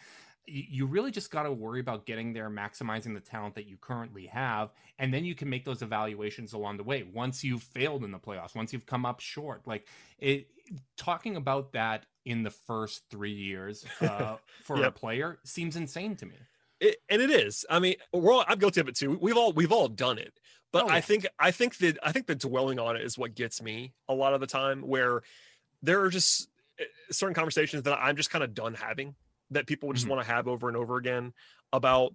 [0.47, 4.27] you really just got to worry about getting there, maximizing the talent that you currently
[4.27, 7.03] have, and then you can make those evaluations along the way.
[7.03, 9.87] Once you've failed in the playoffs, once you've come up short, like
[10.19, 10.49] it,
[10.97, 14.89] talking about that in the first three years uh, for yep.
[14.89, 16.37] a player seems insane to me.
[16.81, 17.65] It, and it is.
[17.71, 19.19] I mean, we're all, I'm guilty of it too.
[19.21, 20.39] We've all we've all done it.
[20.73, 20.95] But oh, yeah.
[20.95, 23.93] I think I think that I think the dwelling on it is what gets me
[24.09, 24.83] a lot of the time.
[24.83, 25.23] Where
[25.83, 29.15] there are just eh, certain conversations that I'm just kind of done having
[29.51, 30.17] that people just mm-hmm.
[30.17, 31.33] want to have over and over again
[31.73, 32.15] about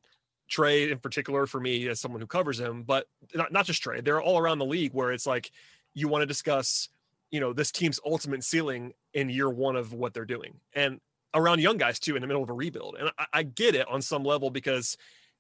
[0.50, 4.04] Trae in particular for me as someone who covers him, but not, not just Trae.
[4.04, 5.52] They're all around the league where it's like
[5.94, 6.90] you want to discuss,
[7.32, 10.56] you know, this team's ultimate ceiling in year one of what they're doing.
[10.74, 11.00] And
[11.36, 12.96] around young guys too in the middle of a rebuild.
[13.00, 14.98] And I, I get it on some level because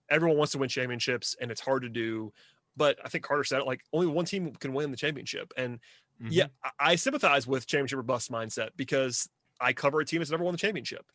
[0.09, 2.31] everyone wants to win championships and it's hard to do.
[2.77, 5.51] But I think Carter said it like only one team can win the championship.
[5.57, 5.79] And
[6.21, 6.31] mm-hmm.
[6.31, 9.27] yeah, I, I sympathize with championship or bust mindset because
[9.59, 11.05] I cover a team that's never won the championship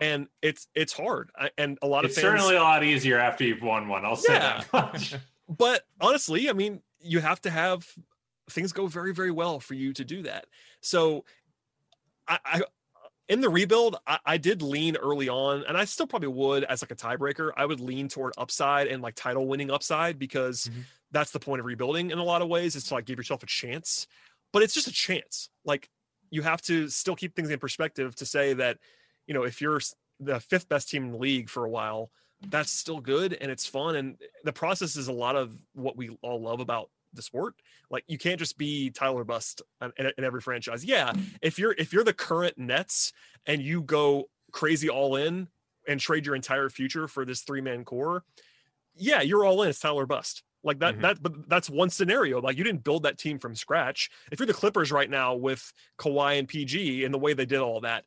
[0.00, 1.30] and it's it's hard.
[1.58, 4.04] And a lot it's of fans, certainly a lot easier after you've won one.
[4.04, 4.62] I'll say yeah.
[4.72, 7.86] that but honestly, I mean, you have to have
[8.50, 10.46] things go very very well for you to do that.
[10.80, 11.24] So,
[12.28, 12.62] I, I
[13.28, 16.82] in the rebuild, I, I, did lean early on, and I still probably would as
[16.82, 17.50] like a tiebreaker.
[17.56, 20.80] I would lean toward upside and like title winning upside because mm-hmm.
[21.12, 23.42] that's the point of rebuilding in a lot of ways is to like give yourself
[23.42, 24.06] a chance.
[24.52, 25.48] But it's just a chance.
[25.64, 25.88] Like
[26.30, 28.78] you have to still keep things in perspective to say that
[29.32, 29.80] you know, if you're
[30.20, 32.10] the fifth best team in the league for a while,
[32.50, 33.96] that's still good and it's fun.
[33.96, 37.54] And the process is a lot of what we all love about the sport.
[37.88, 40.84] Like you can't just be title or bust in, in every franchise.
[40.84, 43.14] Yeah, if you're if you're the current Nets
[43.46, 45.48] and you go crazy all in
[45.88, 48.22] and trade your entire future for this three man core,
[48.94, 49.70] yeah, you're all in.
[49.70, 50.42] It's title or bust.
[50.62, 51.02] Like that, mm-hmm.
[51.02, 52.40] that, but that's one scenario.
[52.40, 54.10] Like you didn't build that team from scratch.
[54.30, 57.60] If you're the Clippers right now with Kawhi and PG and the way they did
[57.60, 58.04] all that,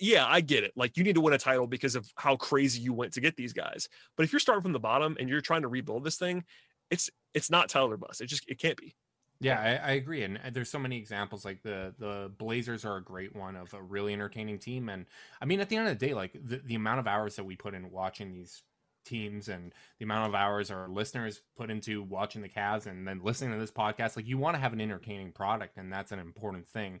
[0.00, 0.72] yeah, I get it.
[0.76, 3.36] Like you need to win a title because of how crazy you went to get
[3.36, 3.88] these guys.
[4.16, 6.44] But if you're starting from the bottom and you're trying to rebuild this thing,
[6.90, 8.20] it's it's not title or bust.
[8.20, 8.94] It just it can't be.
[9.40, 11.44] Yeah, I, I, agree, and there's so many examples.
[11.44, 15.06] Like the the Blazers are a great one of a really entertaining team, and
[15.40, 17.44] I mean, at the end of the day, like the, the amount of hours that
[17.44, 18.62] we put in watching these
[19.04, 23.20] teams and the amount of hours our listeners put into watching the Cavs and then
[23.22, 26.18] listening to this podcast, like you want to have an entertaining product, and that's an
[26.18, 26.98] important thing.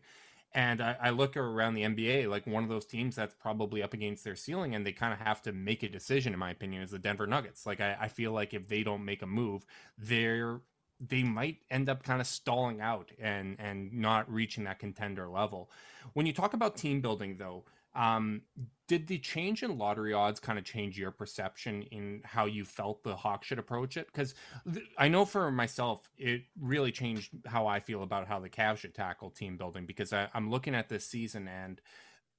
[0.54, 3.92] And I, I, look around the NBA, like one of those teams that's probably up
[3.92, 6.82] against their ceiling, and they kind of have to make a decision, in my opinion,
[6.82, 7.66] is the Denver Nuggets.
[7.66, 9.66] Like I, I feel like if they don't make a move,
[9.98, 10.60] they're
[11.00, 15.70] they might end up kind of stalling out and and not reaching that contender level.
[16.14, 17.64] When you talk about team building, though,
[17.98, 18.42] um,
[18.86, 23.02] did the change in lottery odds kind of change your perception in how you felt
[23.02, 24.06] the Hawks should approach it?
[24.06, 24.34] Because
[24.72, 28.78] th- I know for myself, it really changed how I feel about how the Cavs
[28.78, 29.84] should tackle team building.
[29.84, 31.80] Because I, I'm looking at this season and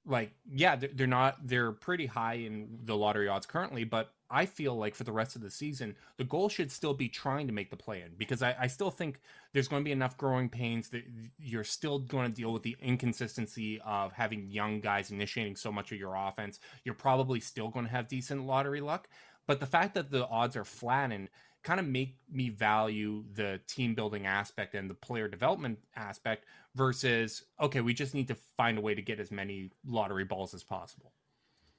[0.05, 4.75] like yeah they're not they're pretty high in the lottery odds currently but i feel
[4.75, 7.69] like for the rest of the season the goal should still be trying to make
[7.69, 9.19] the play in because I, I still think
[9.53, 11.03] there's going to be enough growing pains that
[11.37, 15.91] you're still going to deal with the inconsistency of having young guys initiating so much
[15.91, 19.07] of your offense you're probably still going to have decent lottery luck
[19.47, 21.29] but the fact that the odds are flattened
[21.63, 27.43] kind of make me value the team building aspect and the player development aspect versus
[27.61, 30.63] okay, we just need to find a way to get as many lottery balls as
[30.63, 31.11] possible.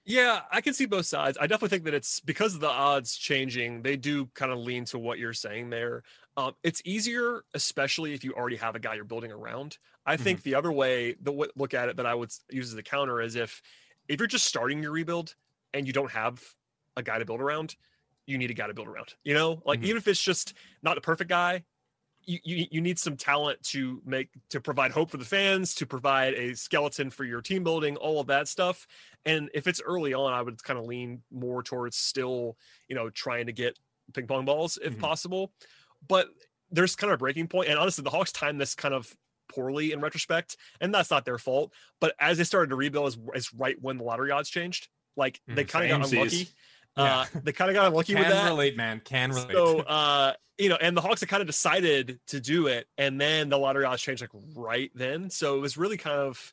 [0.05, 1.37] Yeah, I can see both sides.
[1.39, 4.85] I definitely think that it's because of the odds changing, they do kind of lean
[4.87, 6.03] to what you're saying there.
[6.37, 9.79] Um, it's easier, especially if you already have a guy you're building around.
[10.07, 10.25] I mm-hmm.
[10.25, 13.21] think the other way, the look at it that I would use as a counter
[13.21, 13.63] is if
[14.09, 15.35] if you're just starting your rebuild
[15.75, 16.43] and you don't have
[16.97, 17.77] a guy to build around,
[18.27, 19.15] you need a guy to build around.
[19.23, 19.87] You know, like mm-hmm.
[19.87, 21.65] even if it's just not the perfect guy,
[22.25, 25.87] you, you, you need some talent to make to provide hope for the fans, to
[25.87, 28.87] provide a skeleton for your team building, all of that stuff.
[29.25, 32.57] And if it's early on, I would kind of lean more towards still,
[32.89, 33.79] you know, trying to get
[34.13, 35.01] ping pong balls if mm-hmm.
[35.01, 35.53] possible.
[36.07, 36.29] But
[36.71, 39.15] there's kind of a breaking point, and honestly, the Hawks time this kind of
[39.53, 41.73] poorly in retrospect, and that's not their fault.
[42.01, 44.89] But as they started to rebuild, is, is right when the lottery odds changed.
[45.17, 45.69] Like they Mhm.
[45.69, 46.53] kind of got Samesies.
[46.97, 47.31] Unlucky.
[47.33, 47.39] Yeah.
[47.39, 48.43] Uh, they kind of got unlucky Can with that.
[48.43, 49.01] Can relate, man.
[49.05, 49.53] Can relate.
[49.53, 53.21] So, uh, you know, and the Hawks had kind of decided to do it, and
[53.21, 55.31] then the lottery odds changed like right then.
[55.31, 56.53] So it was really kind of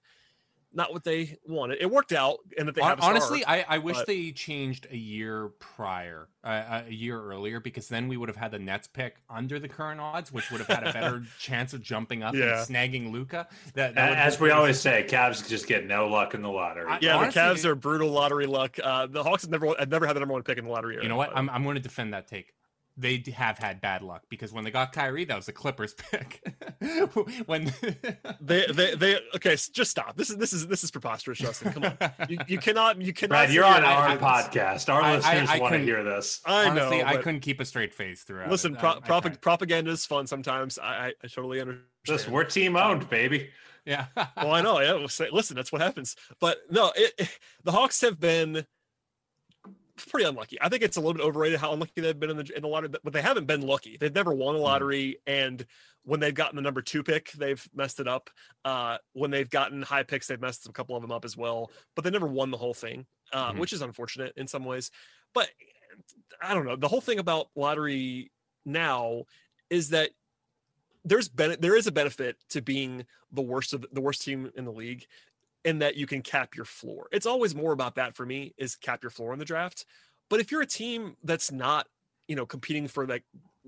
[0.74, 1.78] not what they wanted.
[1.82, 3.11] It worked out, and that they Hon- have a star.
[3.11, 7.88] honestly, I, I wish but- they changed a year prior, uh, a year earlier, because
[7.88, 10.68] then we would have had the Nets pick under the current odds, which would have
[10.68, 12.59] had a better chance of jumping up Yeah.
[12.59, 13.47] and snagging Luka.
[13.74, 16.86] That, that As we been- always say, Cavs just get no luck in the lottery.
[16.88, 18.78] I- yeah, honestly, the Cavs are brutal lottery luck.
[18.84, 20.99] Uh, the Hawks have never, have never had the number one pick in the lottery.
[21.01, 21.30] You know what?
[21.30, 22.53] but- I'm, I'm going to defend that take.
[22.99, 26.41] They have had bad luck because when they got Kyrie, that was the Clippers pick.
[27.45, 27.71] when
[28.41, 29.19] they, they, they.
[29.35, 30.17] Okay, just stop.
[30.17, 31.73] This is, this is, this is preposterous, Justin.
[31.73, 33.29] Come on, you, you cannot, you cannot.
[33.29, 34.91] Brad, sit you're on our I- podcast.
[34.91, 36.41] Our I- I- listeners I want to couldn't- hear this.
[36.45, 36.87] I know.
[36.87, 38.49] honestly, I couldn't keep a straight face throughout.
[38.49, 40.79] Listen, pro- I- I propaganda is fun sometimes.
[40.79, 41.85] I, I, I totally understand.
[42.07, 43.49] Listen, we're team owned, baby.
[43.85, 44.07] yeah.
[44.15, 44.79] well, I know.
[44.79, 44.93] Yeah,
[45.31, 46.15] listen, that's what happens.
[46.39, 48.65] But no, it, it- the Hawks have been
[50.05, 50.57] pretty unlucky.
[50.61, 52.67] I think it's a little bit overrated how unlucky they've been in the in the
[52.67, 53.97] lottery, but they haven't been lucky.
[53.97, 55.65] They've never won a lottery, and
[56.03, 58.29] when they've gotten the number two pick, they've messed it up.
[58.63, 61.71] Uh, when they've gotten high picks, they've messed a couple of them up as well.
[61.95, 63.59] But they never won the whole thing, uh, Mhm.
[63.59, 64.89] which is unfortunate in some ways.
[65.33, 65.49] But
[66.41, 66.75] I don't know.
[66.75, 68.31] The whole thing about lottery
[68.65, 69.23] now
[69.69, 70.11] is that
[71.03, 74.51] there's ben- there is a benefit to being the worst of the, the worst team
[74.55, 75.05] in the league
[75.68, 77.09] in that you can cap your floor.
[77.11, 79.86] It's always more about that for me is cap your floor in the draft.
[80.30, 81.88] But if you're a team that's not,
[82.30, 83.26] you know, competing for like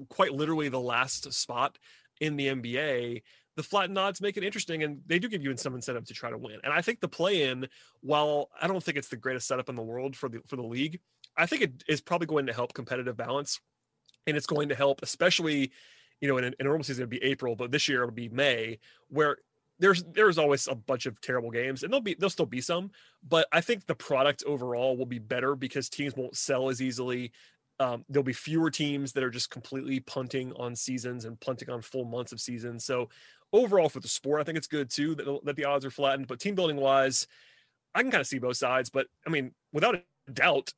[0.07, 1.77] quite literally the last spot
[2.21, 3.21] in the NBA,
[3.57, 6.29] the flattened odds make it interesting and they do give you some incentive to try
[6.29, 6.59] to win.
[6.63, 7.67] And I think the play in,
[7.99, 10.63] while I don't think it's the greatest setup in the world for the for the
[10.63, 11.01] league,
[11.35, 13.59] I think it is probably going to help competitive balance.
[14.25, 15.73] And it's going to help, especially,
[16.21, 18.29] you know, in, in a normal season it'd be April, but this year it'll be
[18.29, 18.79] May,
[19.09, 19.39] where
[19.79, 22.91] there's there's always a bunch of terrible games and there'll be there'll still be some
[23.27, 27.31] but i think the product overall will be better because teams won't sell as easily.
[27.81, 31.81] Um, there'll be fewer teams that are just completely punting on seasons and punting on
[31.81, 32.83] full months of seasons.
[32.83, 33.07] So
[33.53, 36.27] overall for the sport i think it's good too that, that the odds are flattened
[36.27, 37.27] but team building wise
[37.95, 40.73] i can kind of see both sides but i mean without a doubt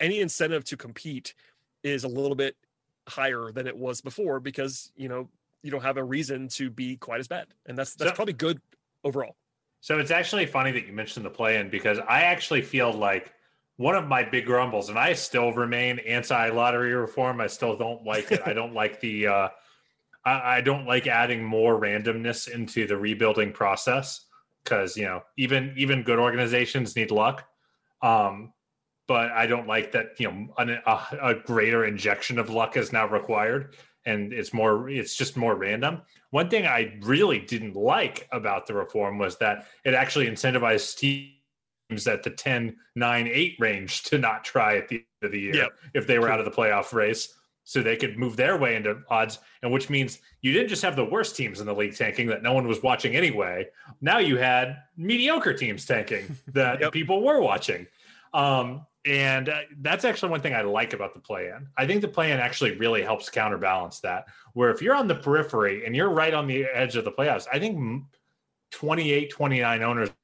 [0.00, 1.34] any incentive to compete
[1.82, 2.56] is a little bit
[3.08, 5.28] higher than it was before because you know
[5.62, 8.34] you don't have a reason to be quite as bad and that's that's So- probably
[8.34, 8.60] good
[9.04, 9.36] overall
[9.80, 13.32] So it's actually funny that you mentioned the play in because I actually feel like
[13.76, 17.40] one of my big grumbles, and I still remain anti lottery reform.
[17.40, 18.40] I still don't like it.
[18.46, 19.48] I don't like the, uh,
[20.24, 24.26] I, I don't like adding more randomness into the rebuilding process
[24.62, 27.44] because, you know, even, even good organizations need luck.
[28.02, 28.52] Um,
[29.08, 32.92] but I don't like that, you know, an, a, a greater injection of luck is
[32.92, 36.02] now required and it's more, it's just more random.
[36.30, 42.06] One thing I really didn't like about the reform was that it actually incentivized teams
[42.06, 45.54] at the 10, 9, 8 range to not try at the end of the year
[45.54, 45.70] Yep.
[45.94, 47.34] if they were out of the playoff race.
[47.64, 50.96] So they could move their way into odds, and which means you didn't just have
[50.96, 53.68] the worst teams in the league tanking that no one was watching anyway.
[54.00, 56.92] Now you had mediocre teams tanking that Yep.
[56.92, 57.86] people were watching.
[58.34, 61.66] Um, and uh, that's actually one thing I like about the play in.
[61.76, 64.26] I think the play in actually really helps counterbalance that.
[64.54, 67.46] Where if you're on the periphery and you're right on the edge of the playoffs,
[67.52, 68.04] I think mm,
[68.72, 70.14] 28, 29 owners in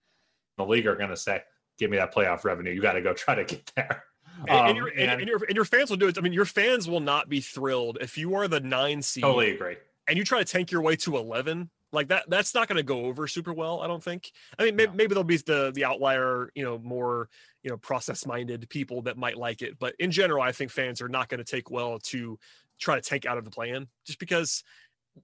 [0.58, 1.42] the league are going to say,
[1.78, 2.72] Give me that playoff revenue.
[2.72, 4.02] You got to go try to get there.
[4.40, 6.18] and, and Um, your, and, and- and your and your fans will do it.
[6.18, 9.52] I mean, your fans will not be thrilled if you are the nine seed totally
[9.54, 9.76] agree.
[10.08, 11.70] and you try to tank your way to eleven.
[11.90, 13.80] Like that, that's not going to go over super well.
[13.80, 14.32] I don't think.
[14.58, 14.96] I mean, maybe, No.
[14.96, 17.30] maybe there'll be the the outlier, you know, more
[17.62, 19.78] you know process minded people that might like it.
[19.78, 22.38] But in general, I think fans are not going to take well to
[22.78, 24.62] try to tank out of the play in just because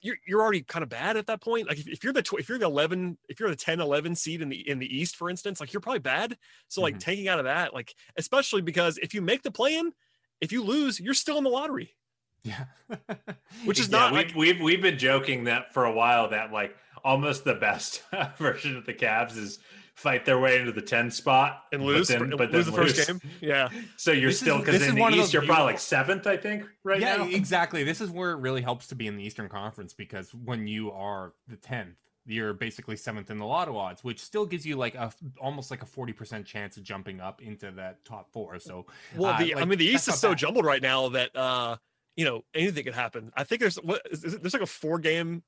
[0.00, 1.68] you're you're already kind of bad at that point.
[1.68, 4.14] Like if, if you're the tw- if you're the 11 if you're the 10 11
[4.14, 6.36] seed in the in the East for instance, like you're probably bad.
[6.68, 7.00] So like Mhm.
[7.00, 9.92] taking out of that, like especially because if you make the play in,
[10.40, 11.94] if you lose, you're still in the lottery.
[12.44, 12.64] Yeah.
[13.64, 16.52] Which is Yeah, not we've, like- we've we've been joking that for a while that
[16.52, 18.02] like almost the best
[18.38, 19.58] version of the Cavs is
[19.94, 22.74] fight their way into the 10 spot And but lose, then- and but lose then
[22.74, 23.20] the first game.
[23.40, 23.68] Yeah.
[23.96, 25.78] So you're This still because this in is one the of East you're probably like
[25.78, 27.06] seventh, I think, right now.
[27.06, 27.28] yeah, now.
[27.30, 27.84] exactly.
[27.84, 30.90] This is where it really helps to be in the Eastern Conference because when you
[30.92, 34.94] are the tenth, you're basically seventh in the lotto odds, which still gives you like
[34.94, 38.58] a almost like a forty percent chance of jumping up into that top four.
[38.58, 40.38] So, Well, uh, the I mean the East is so bad.
[40.38, 41.76] jumbled right now that uh
[42.16, 43.32] you know anything could happen.
[43.36, 45.42] I think there's what is, is it, there's like a four game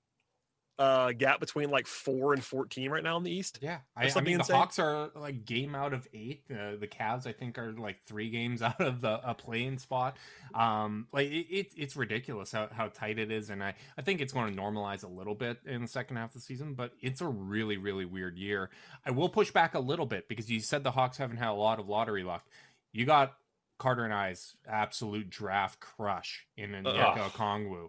[0.79, 3.59] uh, gap between like four and fourteen right now in the East.
[3.63, 6.43] Yeah, I, I, mean the Hawks are like game out of eight.
[6.51, 9.79] Uh, the Cavs, I think, are like three games out of the a play in
[9.79, 10.19] spot.
[10.55, 14.21] Um, like it, it, it's ridiculous how, how tight it is, and I I think
[14.21, 16.75] it's going to normalize a little bit in the second half of the season.
[16.75, 18.71] But it's a really really weird year.
[19.07, 21.53] I will push back a little bit because you said the Hawks haven't had a
[21.53, 22.45] lot of lottery luck.
[22.93, 23.35] You got
[23.79, 27.89] Carter and I's absolute draft crush in Onyeka Okongwu.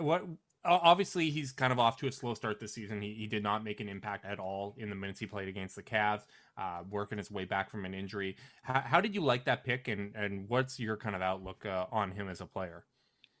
[0.00, 0.24] What
[0.64, 3.00] obviously he's kind of off to a slow start this season.
[3.00, 5.76] He, he did not make an impact at all in the minutes he played against
[5.76, 6.22] the Cavs,
[6.58, 8.36] uh, working his way back from an injury.
[8.62, 11.86] How, how, did you like that pick, and and what's your kind of outlook uh,
[11.90, 12.84] on him as a player?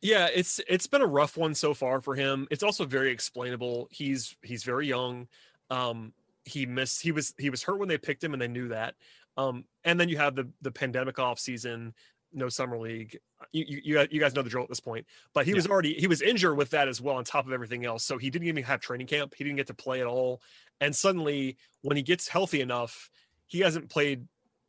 [0.00, 2.48] Yeah, it's it's been a rough one so far for him.
[2.50, 3.88] It's also very explainable.
[3.90, 5.28] He's he's very young.
[5.68, 6.14] Um,
[6.44, 7.02] he missed.
[7.02, 8.94] He was he was hurt when they picked him, and they knew that.
[9.40, 11.94] Um, and then you have the the pandemic off season
[12.32, 13.18] no summer league.
[13.52, 15.56] You, you, you guys know the drill at this point, but he yeah.
[15.56, 18.04] was already, he was injured with that as well on top of everything else.
[18.04, 19.34] So he didn't even have training camp.
[19.36, 20.40] He didn't get to play at all.
[20.80, 23.10] And suddenly when he gets healthy enough,
[23.46, 24.26] he hasn't played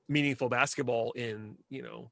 [0.09, 2.11] meaningful basketball in, you know,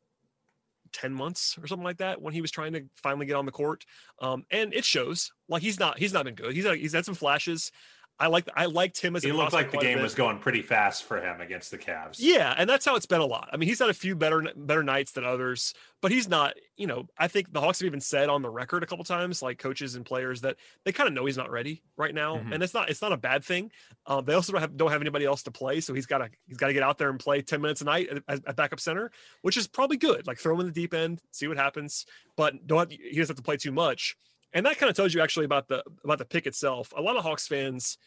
[0.91, 3.51] 10 months or something like that when he was trying to finally get on the
[3.51, 3.85] court.
[4.21, 6.55] Um, and it shows like he's not, he's not been good.
[6.55, 7.71] He's, like he's had some flashes.
[8.19, 11.05] I like I liked him as he looked like the game was going pretty fast
[11.05, 12.17] for him against the Cavs.
[12.19, 13.49] Yeah, and that's how it's been a lot.
[13.53, 16.55] I mean, he's had a few better better nights than others, but he's not.
[16.75, 19.41] You know, I think the Hawks have even said on the record a couple times,
[19.41, 22.51] like coaches and players, that they kind of know he's not ready right now, mm-hmm.
[22.51, 23.71] and it's not it's not a bad thing.
[24.05, 26.29] Um, they also don't have don't have anybody else to play, so he's got to
[26.45, 28.81] he's got to get out there and play ten minutes a night at, at, backup
[28.81, 29.11] center,
[29.43, 30.27] which is probably good.
[30.27, 32.05] Like throw him in the deep end, see what happens,
[32.35, 34.17] but don't have, he doesn't have to play too much.
[34.53, 36.93] And that kind of tells you actually about the about the pick itself.
[36.97, 37.97] A lot of Hawks fans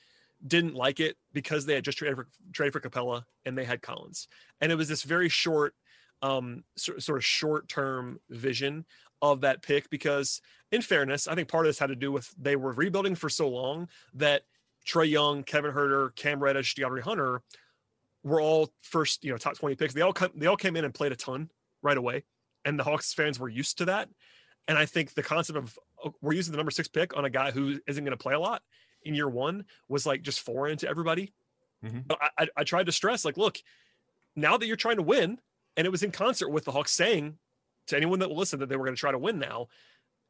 [0.44, 3.80] didn't like it because they had just traded for traded for Capela and they had
[3.80, 4.26] Collins,
[4.60, 5.74] and it was this very short,
[6.20, 8.84] um, sort, sort of short term vision
[9.20, 9.88] of that pick.
[9.88, 10.40] Because
[10.72, 13.28] in fairness, I think part of this had to do with they were rebuilding for
[13.28, 14.42] so long that
[14.84, 17.42] Trae Young, Kevin Huerter, Cam Reddish, DeAndre Hunter
[18.24, 19.94] were all first, you know, top twenty picks.
[19.94, 21.50] They all come, they all came in and played a ton
[21.82, 22.24] right away,
[22.64, 24.08] and the Hawks fans were used to that.
[24.68, 25.76] And I think the concept of
[26.20, 28.40] we're using the number six pick on a guy who isn't going to play a
[28.40, 28.62] lot
[29.04, 31.32] in year one was like just foreign to everybody.
[31.84, 32.00] Mm-hmm.
[32.06, 33.58] But I, I, tried to stress, like, look,
[34.36, 35.38] now that you're trying to win,
[35.76, 37.38] and it was in concert with the Hawks saying
[37.88, 39.68] to anyone that will listen that they were going to try to win now.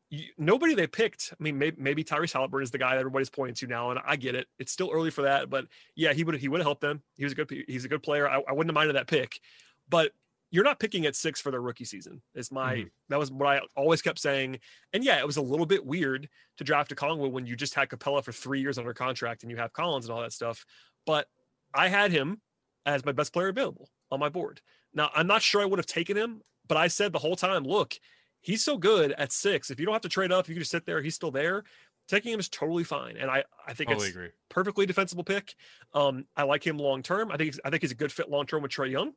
[0.08, 1.32] You, nobody they picked.
[1.32, 4.00] I mean, maybe, maybe Tyrese Haliburton is the guy that everybody's pointing to now, and
[4.06, 4.46] I get it.
[4.58, 7.02] It's still early for that, but yeah, he would he would have helped them.
[7.16, 8.28] He was a good he's a good player.
[8.28, 9.40] I, I wouldn't have minded that pick,
[9.88, 10.12] but
[10.52, 12.22] you're not picking at six for their rookie season.
[12.34, 12.88] Is my mm-hmm.
[13.08, 14.60] that was what I always kept saying.
[14.92, 16.28] And yeah, it was a little bit weird
[16.58, 19.56] to draft Okongwu when you just had Capela for three years under contract and you
[19.56, 20.64] have Collins and all that stuff.
[21.06, 21.26] But
[21.74, 22.42] I had him
[22.84, 24.60] as my best player available on my board.
[24.92, 27.64] Now I'm not sure I would have taken him, but I said the whole time,
[27.64, 27.94] look,
[28.42, 29.70] he's so good at six.
[29.70, 31.00] If you don't have to trade up, you can just sit there.
[31.00, 31.64] He's still there.
[32.08, 34.28] Taking him is totally fine, and I I think totally it's agree.
[34.50, 35.54] perfectly defensible pick.
[35.94, 37.30] Um, I like him long term.
[37.30, 39.12] I think I think he's a good fit long term with Trae Young.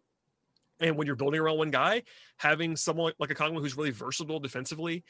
[0.82, 2.04] And when you're building around one guy,
[2.38, 5.04] having someone like a Conley who's really versatile defensively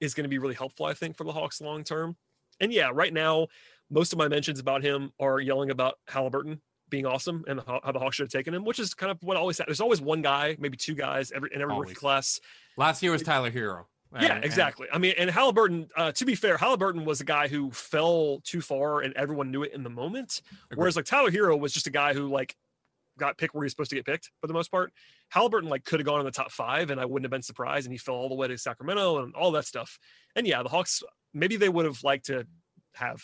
[0.00, 2.16] is going to be really helpful, I think, for the Hawks long term.
[2.60, 3.48] And yeah, right now,
[3.90, 7.98] most of my mentions about him are yelling about Haliburton being awesome and how, the
[7.98, 10.22] Hawks should have taken him, which is kind of what I always There's always one
[10.22, 11.88] guy, maybe two guys every in every always.
[11.88, 12.40] rookie class.
[12.76, 13.84] Last year was Tyler Herro.
[14.12, 14.88] And, yeah, exactly.
[14.88, 14.96] And...
[14.96, 18.60] I mean, and Haliburton, uh, to be fair, Haliburton was a guy who fell too
[18.60, 20.42] far and everyone knew it in the moment.
[20.66, 20.78] Agreed.
[20.78, 22.56] Whereas like Tyler Herro was just a guy who like
[23.20, 24.92] got picked where he's supposed to get picked for the most part.
[25.32, 27.86] Haliburton like could have gone in the top five, and I wouldn't have been surprised.
[27.86, 29.98] And he fell all the way to Sacramento and all that stuff.
[30.34, 31.02] And yeah, the Hawks
[31.32, 32.46] maybe they would have liked to
[32.94, 33.22] have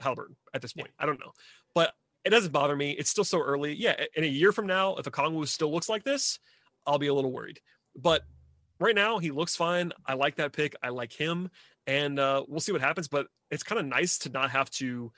[0.00, 0.90] Haliburton at this point.
[0.96, 1.02] Yeah.
[1.02, 1.32] I don't know,
[1.74, 1.92] but
[2.24, 2.90] it doesn't bother me.
[2.90, 3.74] It's still so early.
[3.74, 6.38] Yeah, in a year from now, if Okongwu still looks like this,
[6.86, 7.60] I'll be a little worried.
[7.96, 8.22] But
[8.80, 9.92] right now, he looks fine.
[10.04, 10.74] I like that pick.
[10.82, 11.50] I like him,
[11.86, 13.08] and uh, we'll see what happens.
[13.08, 15.12] But it's kind of nice to not have to,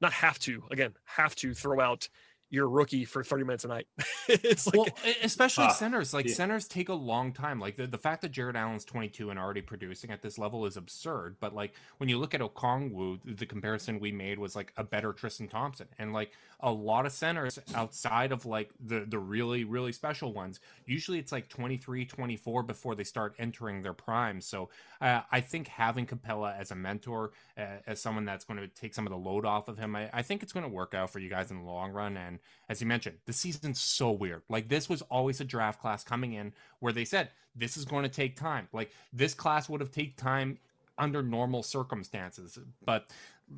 [0.00, 2.08] not have to again, have to throw out
[2.50, 3.86] you're a rookie for 30 minutes a night.
[4.28, 4.88] it's like, well,
[5.22, 6.12] especially uh, centers.
[6.12, 6.34] Like yeah.
[6.34, 7.60] centers take a long time.
[7.60, 10.76] Like the, the fact that Jarrett Allen's 22 and already producing at this level is
[10.76, 11.36] absurd.
[11.38, 15.12] But like when you look at Okongwu, the comparison we made was like a better
[15.12, 15.86] Tristan Thompson.
[15.98, 20.60] And like a lot of centers outside of like the the really really special ones,
[20.84, 24.40] usually it's like 23, 24 before they start entering their prime.
[24.40, 24.70] So
[25.00, 28.94] uh, I think having Capela as a mentor, uh, as someone that's going to take
[28.94, 31.10] some of the load off of him, I, I think it's going to work out
[31.10, 32.16] for you guys in the long run.
[32.16, 34.42] And as you mentioned, the season's so weird.
[34.48, 38.02] Like this was always a draft class coming in where they said this is going
[38.04, 38.68] to take time.
[38.72, 40.58] Like this class would have taken time
[40.98, 43.10] under normal circumstances, but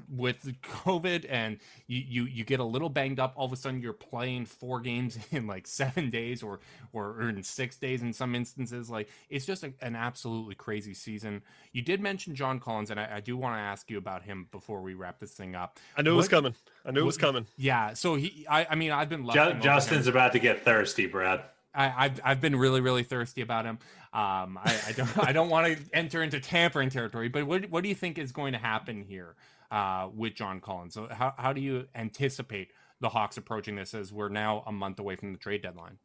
[0.09, 3.81] with COVID and you, you you get a little banged up, all of a sudden
[3.81, 6.61] you're playing four games in like seven days or
[6.93, 8.91] or, in six days in some instances.
[8.91, 11.43] Like it's just a, an absolutely crazy season.
[11.73, 14.49] You did mention John Collins, and I, I do want to ask you about him
[14.51, 15.79] before we wrap this thing up.
[15.97, 16.55] I knew what, it was coming.
[16.85, 17.47] I knew what, it was coming.
[17.57, 17.95] Yeah.
[17.95, 21.43] So he, I, I mean, I've been Justin's about to get thirsty, Brad.
[21.75, 23.79] I, have I've been really really thirsty about him.
[24.13, 27.83] Um, I, I don't I don't want to enter into tampering territory, but what what
[27.83, 29.35] do you think is going to happen here
[29.73, 30.95] uh, with John Collins?
[30.95, 32.69] So how how do you anticipate
[33.01, 35.99] the Hawks approaching this as we're now a month away from the trade deadline?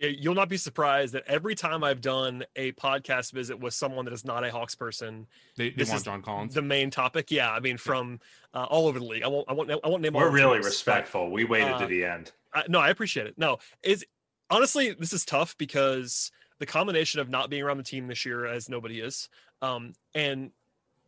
[0.00, 4.12] You'll not be surprised that every time I've done a podcast visit with someone that
[4.12, 6.54] is not a Hawks person, they, they want John Collins.
[6.54, 7.52] The main topic, yeah.
[7.52, 8.18] I mean, from
[8.52, 9.22] uh, all over the league.
[9.22, 9.48] I won't.
[9.48, 9.70] I won't.
[9.70, 10.14] I won't name.
[10.14, 11.26] We're really teams, respectful.
[11.26, 12.32] But, we waited uh, to the end.
[12.52, 13.38] I, no, I appreciate it.
[13.38, 14.04] No, is
[14.50, 18.44] honestly, this is tough because the combination of not being around the team this year
[18.44, 19.28] as nobody is,
[19.60, 20.50] um, and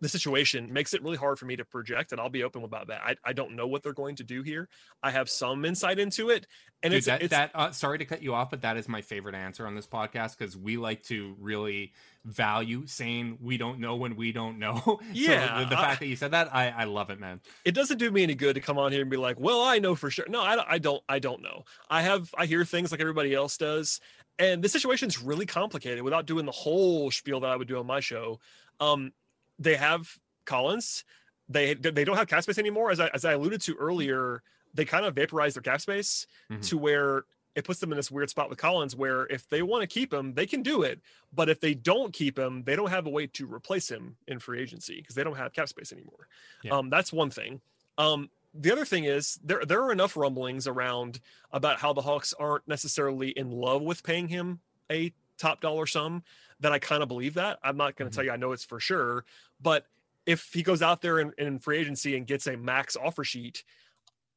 [0.04, 2.88] the situation makes it really hard for me to project, and I'll be open about
[2.88, 3.00] that.
[3.02, 4.68] I, I don't know what they're going to do here.
[5.02, 6.46] I have some insight into it,
[6.82, 7.22] and Dude, it's that.
[7.22, 9.74] It's, that uh, sorry to cut you off, but that is my favorite answer on
[9.74, 11.94] this podcast because we like to really
[12.26, 15.00] value saying we don't know when we don't know.
[15.14, 17.40] Yeah, so the, the fact that you said that, I, I love it, man.
[17.64, 19.78] It doesn't do me any good to come on here and be like, "Well, I
[19.78, 21.02] know for sure." No, I, I don't.
[21.08, 21.64] I don't know.
[21.88, 24.00] I have I hear things like everybody else does,
[24.38, 26.02] and the situation's really complicated.
[26.02, 28.40] Without doing the whole spiel that I would do on my show,
[28.80, 29.12] um,
[29.58, 31.04] they have Collins.
[31.48, 32.90] They they don't have cap space anymore.
[32.90, 34.42] As I as I alluded to earlier,
[34.72, 36.62] they kind of vaporized their cap space mm-hmm.
[36.62, 37.24] to where
[37.54, 40.12] it puts them in this weird spot with Collins where if they want to keep
[40.12, 41.00] him, they can do it.
[41.32, 44.40] But if they don't keep him, they don't have a way to replace him in
[44.40, 46.28] free agency because they don't have cap space anymore.
[46.62, 46.72] Yeah.
[46.72, 47.60] Um, that's one thing.
[47.96, 51.20] Um, the other thing is there there are enough rumblings around
[51.52, 56.22] about how the Hawks aren't necessarily in love with paying him a top dollar sum
[56.60, 57.58] that I kind of believe that.
[57.62, 58.16] I'm not going to mm-hmm.
[58.16, 59.24] tell you I know it's for sure,
[59.60, 59.86] but
[60.26, 63.62] if he goes out there in, in free agency and gets a max offer sheet,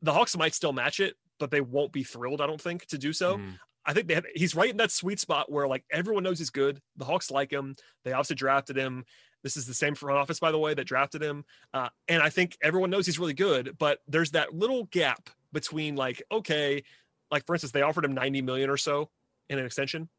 [0.02, 2.98] the Hawks might still match it, but they won't be thrilled, I don't think, to
[2.98, 3.38] do so.
[3.38, 3.58] Mm.
[3.86, 6.50] I think they have, he's right in that sweet spot where like everyone knows he's
[6.50, 6.82] good.
[6.98, 7.76] The Hawks like him.
[8.04, 9.06] They obviously drafted him.
[9.44, 11.46] This is the same front office, by the way, that drafted him.
[11.74, 15.96] Uh, and I think everyone knows he's really good, but there's that little gap between
[15.96, 16.84] like, okay,
[17.32, 19.10] like for instance, they offered him 90 million or so
[19.50, 20.10] in an extension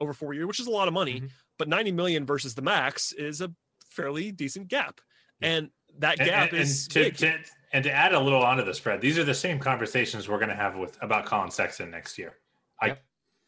[0.00, 1.26] over four years, which is a lot of money, mm-hmm.
[1.58, 3.52] but 90 million versus the max is a
[3.90, 5.00] fairly decent gap.
[5.40, 7.38] And that gap and, is and to, to,
[7.72, 10.48] and to add a little onto the spread, these are the same conversations we're going
[10.48, 12.34] to have with about Collin Sexton next year.
[12.82, 13.02] Yep.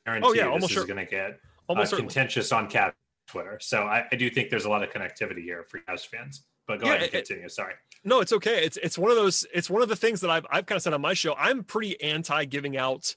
[0.07, 0.83] I guarantee oh, yeah, you this sure.
[0.83, 2.95] is going to get almost uh, contentious on Cap
[3.27, 3.59] Twitter.
[3.61, 6.45] So I, I, do think there's a lot of connectivity here for Cavs fans.
[6.67, 7.45] But go yeah, ahead and continue.
[7.47, 7.75] It, Sorry.
[8.05, 8.65] No, it's okay.
[8.65, 9.45] It's it's one of those.
[9.53, 11.35] It's one of the things that I've I've kind of said on my show.
[11.35, 13.15] I'm pretty anti giving out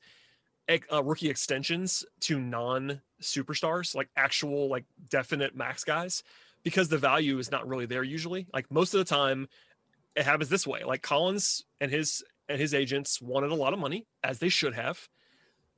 [0.70, 6.24] uh, rookie extensions to non superstars, like actual like definite max guys,
[6.64, 8.48] because the value is not really there usually.
[8.54, 9.48] Like most of the time,
[10.16, 10.84] it happens this way.
[10.84, 14.74] Like Collins and his and his agents wanted a lot of money, as they should
[14.74, 15.08] have,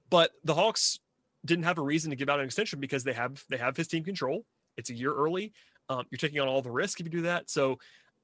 [0.10, 1.00] but the Hawks
[1.46, 3.88] didn't have a reason to give out an extension because they have they have his
[3.88, 4.46] team control.
[4.78, 5.54] It's a year early.
[5.90, 7.50] Um, you're taking on all the risk if you do that.
[7.50, 7.80] So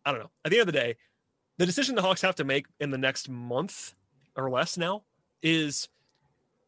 [0.05, 0.31] I don't know.
[0.43, 0.95] At the end of the day,
[1.57, 3.93] the decision the Hawks have to make in the next month
[4.35, 5.03] or less now
[5.43, 5.89] is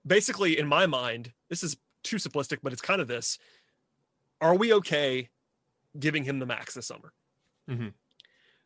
[0.06, 3.38] basically, in my mind, this is too simplistic, but it's kind of this:
[4.42, 5.30] Are we okay
[5.98, 7.14] giving him the max this summer?
[7.70, 7.90] Mm-hmm.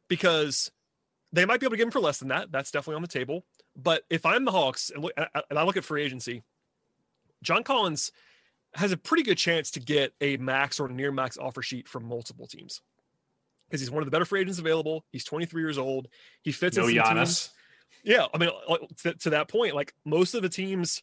[0.07, 0.71] Because
[1.33, 2.51] they might be able to give him for less than that.
[2.51, 3.45] That's definitely on the table.
[3.75, 6.43] But if I'm the Hawks and, look, and I look at free agency,
[7.43, 8.11] John Collins
[8.73, 12.05] has a pretty good chance to get a max or near max offer sheet from
[12.05, 12.81] multiple teams
[13.67, 15.03] because he's one of the better free agents available.
[15.11, 16.07] He's 23 years old.
[16.41, 17.15] He fits no in Giannis.
[17.15, 17.49] Teams.
[18.03, 18.49] Yeah, I mean,
[19.03, 21.01] to, to, that point, like most of the teams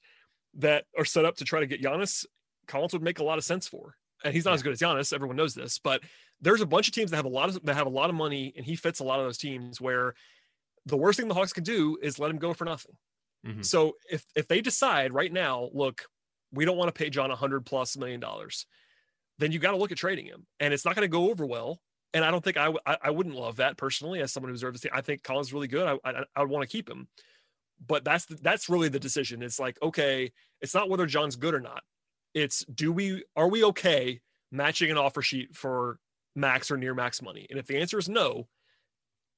[0.58, 2.24] that are set up to try to get Giannis,
[2.66, 3.96] Collins would make a lot of sense for.
[4.24, 4.54] And he's not yeah.
[4.54, 5.12] as good as Giannis.
[5.12, 6.02] Everyone knows this, but
[6.40, 8.16] there's a bunch of teams that have a lot of that have a lot of
[8.16, 9.80] money, and he fits a lot of those teams.
[9.80, 10.14] Where
[10.86, 12.96] the worst thing the Hawks can do is let him go for nothing.
[13.46, 13.62] Mm-hmm.
[13.62, 16.06] So if if they decide right now, look,
[16.52, 18.66] we don't want to pay John a hundred plus million dollars,
[19.38, 21.44] then you got to look at trading him, and it's not going to go over
[21.44, 21.80] well.
[22.14, 24.62] And I don't think I, w- I, I wouldn't love that personally as someone who's
[24.62, 24.92] observes this.
[24.94, 25.98] I think Collins is really good.
[26.04, 27.08] I, I, I would want to keep him
[27.86, 29.42] but that's the, that's really the decision.
[29.42, 31.82] It's like, okay, it's not whether John's good or not.
[32.34, 34.20] It's do we are we okay
[34.50, 35.98] matching an offer sheet for
[36.34, 37.46] max or near max money?
[37.50, 38.48] And if the answer is no,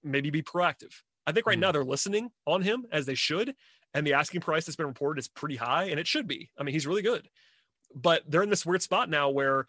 [0.03, 0.93] maybe be proactive.
[1.27, 1.63] I think right mm.
[1.63, 3.55] now they're listening on him as they should,
[3.95, 6.51] and the asking price that's been reported is pretty high, and it should be.
[6.59, 7.29] I mean, he's really good,
[7.95, 9.67] but they're in this weird spot now where,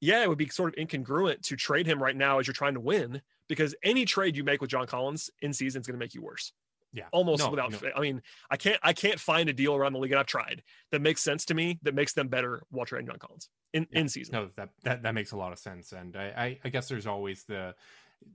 [0.00, 2.74] yeah, it would be sort of incongruent to trade him right now as you're trying
[2.74, 6.02] to win because any trade you make with John Collins in season is going to
[6.02, 6.52] make you worse.
[6.94, 7.04] Yeah.
[7.12, 7.78] Almost no, without no.
[7.94, 10.62] I mean, I can't I can't find a deal around the league and I've tried
[10.92, 14.00] that makes sense to me that makes them better Walter and John Collins in, yeah.
[14.00, 14.32] in season.
[14.32, 15.92] No, that, that that makes a lot of sense.
[15.92, 17.74] And I, I, I guess there's always the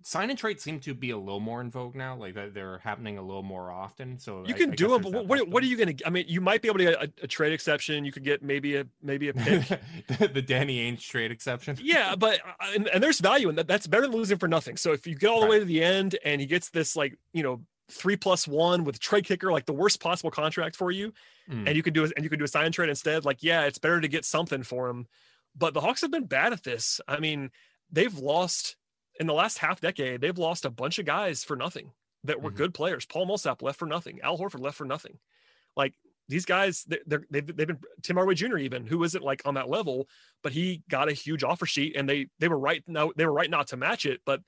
[0.01, 2.15] sign and trade seem to be a little more in vogue now.
[2.15, 4.17] Like that they're happening a little more often.
[4.17, 6.07] So you can I, do them, but what, what are you going to?
[6.07, 8.05] I mean, you might be able to get a, a, trade exception.
[8.05, 9.67] You could get maybe a maybe a pick.
[10.19, 11.77] the, the Danny Ainge trade exception.
[11.81, 13.67] yeah, but uh, and, and, there's value in that.
[13.67, 14.77] That's better than losing for nothing.
[14.77, 15.51] So if you get all the right.
[15.51, 18.99] way to the end and he gets this like you know three plus one with
[18.99, 21.13] trade kicker, like the worst possible contract for you,
[21.49, 21.67] mm.
[21.67, 23.25] and you can do it and you can do a sign trade instead.
[23.25, 25.07] Like yeah, it's better to get something for him.
[25.57, 27.01] But the Hawks have been bad at this.
[27.07, 27.51] I mean,
[27.91, 28.75] they've lost
[29.19, 31.91] in the last half decade, they've lost a bunch of guys for nothing
[32.23, 32.57] that were mm-hmm.
[32.57, 33.05] good players.
[33.05, 34.19] Paul Millsap left for nothing.
[34.23, 35.17] Al Horford left for nothing.
[35.75, 35.93] Like
[36.29, 38.57] these guys, they're, they've, they've been Tim Hardaway Jr.
[38.57, 40.07] even who isn't like on that level,
[40.41, 43.33] but he got a huge offer sheet and they they were right now they were
[43.33, 44.41] right not to match it, but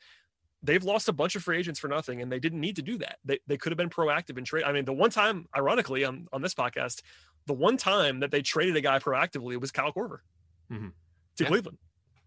[0.63, 2.97] they've lost a bunch of free agents for nothing and they didn't need to do
[2.99, 3.17] that.
[3.25, 4.63] They they could have been proactive in trade.
[4.63, 7.01] I mean, the one time, ironically, on on this podcast,
[7.47, 10.19] the one time that they traded a guy proactively was Kyle Korver
[10.71, 10.87] mm-hmm.
[11.37, 11.47] to yeah.
[11.47, 11.77] Cleveland.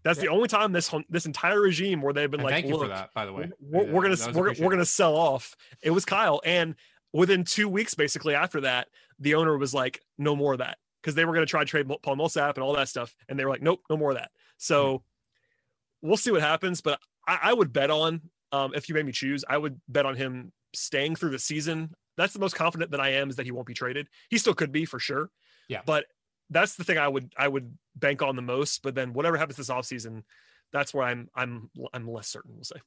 [0.03, 0.25] That's yeah.
[0.25, 2.87] the only time this this entire regime where they've been and like, thank you for
[2.87, 3.49] that, by the way.
[3.59, 5.55] We're, we're gonna we're, we're gonna sell off.
[5.81, 6.75] It was Kyle, and
[7.11, 8.87] within two weeks, basically after that,
[9.19, 11.89] the owner was like, no more of that, because they were gonna try to trade
[12.03, 14.29] Paul Millsap and all that stuff, and they were like, nope, no more of that.
[14.57, 16.07] So mm-hmm.
[16.07, 18.21] we'll see what happens, but I, I would bet on
[18.51, 21.93] um, if you made me choose, I would bet on him staying through the season.
[22.17, 24.07] That's the most confident that I am is that he won't be traded.
[24.29, 25.29] He still could be for sure.
[25.67, 25.81] Yeah.
[25.85, 26.05] But
[26.49, 28.81] that's the thing I would I would bank on the most.
[28.83, 30.23] But then whatever happens this offseason,
[30.71, 32.53] that's where I'm I'm I'm less certain.
[32.55, 32.81] We'll say.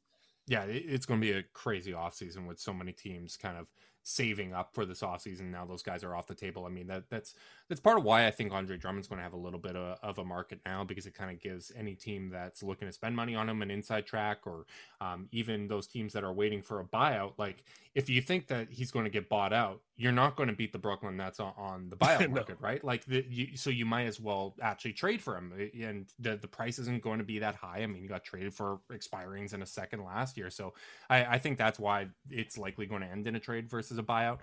[0.47, 3.67] Yeah, it's going to be a crazy offseason with so many teams kind of
[4.03, 5.51] saving up for this offseason.
[5.51, 6.65] Now those guys are off the table.
[6.65, 7.35] I mean, that that's
[7.69, 9.99] that's part of why I think Andre Drummond's going to have a little bit of,
[10.03, 13.15] of, a market now because it kind of gives any team that's looking to spend
[13.15, 14.65] money on him an inside track, or
[15.03, 17.35] um, even those teams that are waiting for a buyout.
[17.37, 17.65] Like,
[17.95, 20.73] if you think that he's going to get bought out, you're not going to beat
[20.73, 22.37] the Brooklyn Nets on, on the buyout no.
[22.37, 22.83] market, right?
[22.83, 26.49] Like, the, you, so you might as well actually trade for him, and the the
[26.49, 27.83] price isn't going to be that high.
[27.83, 30.73] I mean, you got traded for expirings in a second last year, so
[31.11, 34.03] I, I think that's why it's likely going to end in a trade versus a
[34.03, 34.39] buyout.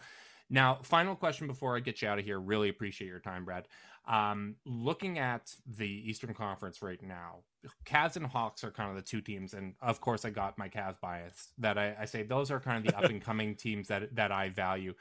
[0.49, 2.39] Now, final question before I get you out of here.
[2.39, 3.67] Really appreciate your time, Brad.
[4.07, 7.37] Um, looking at the Eastern Conference right now,
[7.85, 10.69] Cavs and Hawks are kind of the two teams, and of course, I got my
[10.69, 13.87] Cavs bias that I, I say those are kind of the up and coming teams
[13.87, 14.93] that that I value.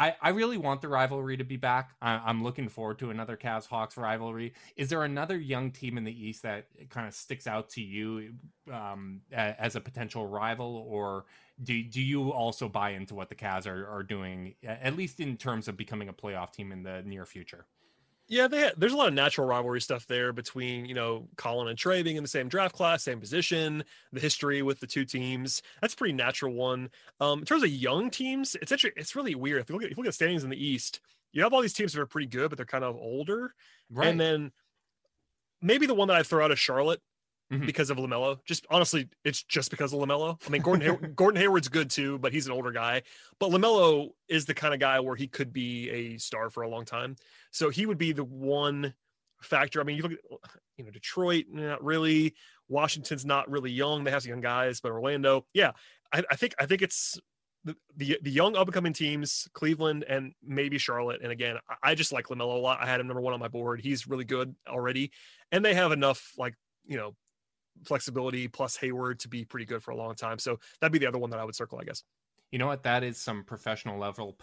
[0.00, 1.90] I, I really want the rivalry to be back.
[2.00, 4.54] I, am looking forward to another Cavs Hawks rivalry.
[4.74, 8.32] Is there another young team in the East that kind of sticks out to you
[8.72, 11.26] um, as a potential rival, or
[11.62, 15.36] do do you also buy into what the Cavs are, are doing, at least in
[15.36, 17.66] terms of becoming a playoff team in the near future?
[18.30, 21.76] Yeah, they, there's a lot of natural rivalry stuff there between you know Collin and
[21.76, 25.62] Trae being in the same draft class, same position, the history with the two teams.
[25.80, 26.90] That's a pretty natural one.
[27.18, 29.60] Um, in terms of young teams, it's actually it's really weird.
[29.60, 31.00] If you look at if you look at standings in the East,
[31.32, 33.52] you have all these teams that are pretty good, but they're kind of older.
[33.90, 34.06] Right.
[34.06, 34.52] And then
[35.60, 37.02] maybe the one that I throw out is Charlotte
[37.52, 37.66] mm-hmm.
[37.66, 38.38] because of LaMelo.
[38.44, 40.40] Just honestly, it's just because of LaMelo.
[40.46, 43.02] I mean, Gordon Hay- Gordon Hayward's good too, but he's an older guy.
[43.38, 46.68] But LaMelo is the kind of guy where he could be a star for a
[46.68, 47.16] long time.
[47.50, 48.94] So he would be the one
[49.42, 49.80] factor.
[49.80, 50.18] I mean, you look at
[50.76, 52.34] you know Detroit, not really.
[52.68, 54.04] Washington's not really young.
[54.04, 55.72] They have some young guys, but Orlando, yeah,
[56.12, 57.18] I, I think I think it's
[57.64, 61.20] the, the, the young up and coming teams, Cleveland and maybe Charlotte.
[61.22, 62.78] And again, I, I just like LaMelo a lot.
[62.80, 63.80] I had him number one on my board.
[63.80, 65.10] He's really good already,
[65.52, 66.54] and they have enough like
[66.86, 67.14] you know
[67.84, 70.38] flexibility plus Hayward to be pretty good for a long time.
[70.38, 72.02] So that'd be the other one that I would circle, I guess.
[72.50, 72.82] You know what?
[72.82, 74.36] That is some professional level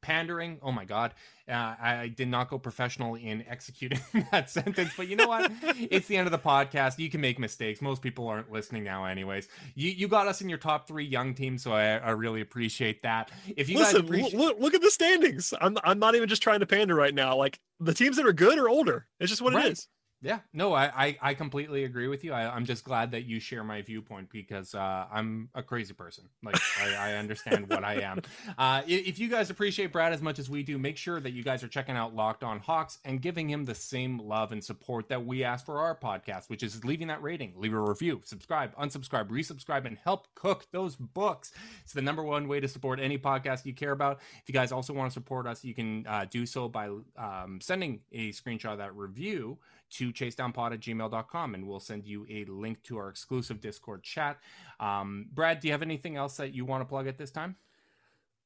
[0.00, 0.58] pandering.
[0.62, 1.12] Oh my God.
[1.46, 4.00] Uh, I did not go professional in executing
[4.32, 5.52] that sentence, but you know what?
[5.62, 6.98] it's the end of the podcast.
[6.98, 7.82] You can make mistakes.
[7.82, 9.48] Most people aren't listening now, anyways.
[9.74, 13.02] You you got us in your top three young teams, so I, I really appreciate
[13.02, 13.30] that.
[13.56, 15.52] If you Listen, guys appreciate- look, look at the standings.
[15.60, 17.36] I'm, I'm not even just trying to pander right now.
[17.36, 19.06] Like the teams that are good are older.
[19.20, 19.66] It's just what right.
[19.66, 19.88] it is.
[20.24, 22.32] Yeah, no, I, I, I completely agree with you.
[22.32, 26.24] I, am just glad that you share my viewpoint because uh, I'm a crazy person.
[26.42, 28.22] Like I, I understand what I am.
[28.56, 31.42] Uh, if you guys appreciate Brad as much as we do, make sure that you
[31.42, 35.08] guys are checking out Locked On Hawks and giving him the same love and support
[35.08, 38.74] that we ask for our podcast, which is leaving that rating, leave a review, subscribe,
[38.76, 41.52] unsubscribe, resubscribe, and help cook those books.
[41.82, 44.20] It's the number one way to support any podcast you care about.
[44.42, 47.58] If you guys also want to support us, you can uh, do so by um,
[47.60, 49.58] sending a screenshot of that review
[49.94, 54.38] to chasedownpod at gmail.com and we'll send you a link to our exclusive Discord chat.
[54.80, 57.56] Um, Brad, do you have anything else that you want to plug at this time?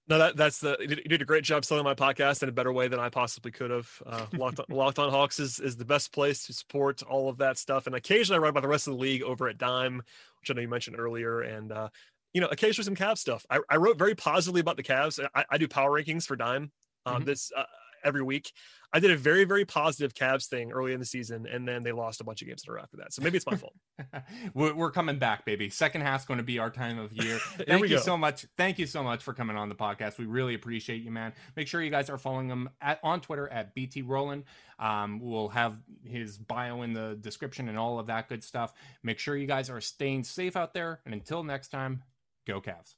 [0.09, 2.72] No, that, that's the you did a great job selling my podcast in a better
[2.72, 3.90] way than I possibly could have.
[4.07, 7.36] Uh, Locked, on, Locked on Hawks is, is the best place to support all of
[7.38, 7.86] that stuff.
[7.86, 10.03] And occasionally I write about the rest of the league over at Dime,
[10.40, 11.42] which I know you mentioned earlier.
[11.42, 11.88] And, uh,
[12.32, 13.44] you know, occasionally some Cavs stuff.
[13.51, 15.22] I, I wrote very positively about the Cavs.
[15.34, 16.72] I, I do power rankings for Dime.
[17.05, 17.24] Um, mm-hmm.
[17.24, 17.64] This uh,
[18.05, 18.53] every week.
[18.92, 21.92] I did a very, very positive Cavs thing early in the season, and then they
[21.92, 23.12] lost a bunch of games in a row after that.
[23.12, 23.74] So maybe it's my fault.
[24.55, 25.68] we're, coming back, baby.
[25.68, 27.38] Second half's going to be our time of year.
[27.66, 27.99] Thank you go.
[27.99, 28.46] so much.
[28.57, 30.16] Thank you so much for coming on the podcast.
[30.16, 31.34] We really appreciate you, man.
[31.55, 34.44] Make sure you guys are following him at, on Twitter at BT Rowland.
[34.78, 38.72] Um, we'll have his bio in the description and all of that good stuff.
[39.03, 41.01] Make sure you guys are staying safe out there.
[41.05, 42.03] And until next time,
[42.46, 42.94] go Cavs.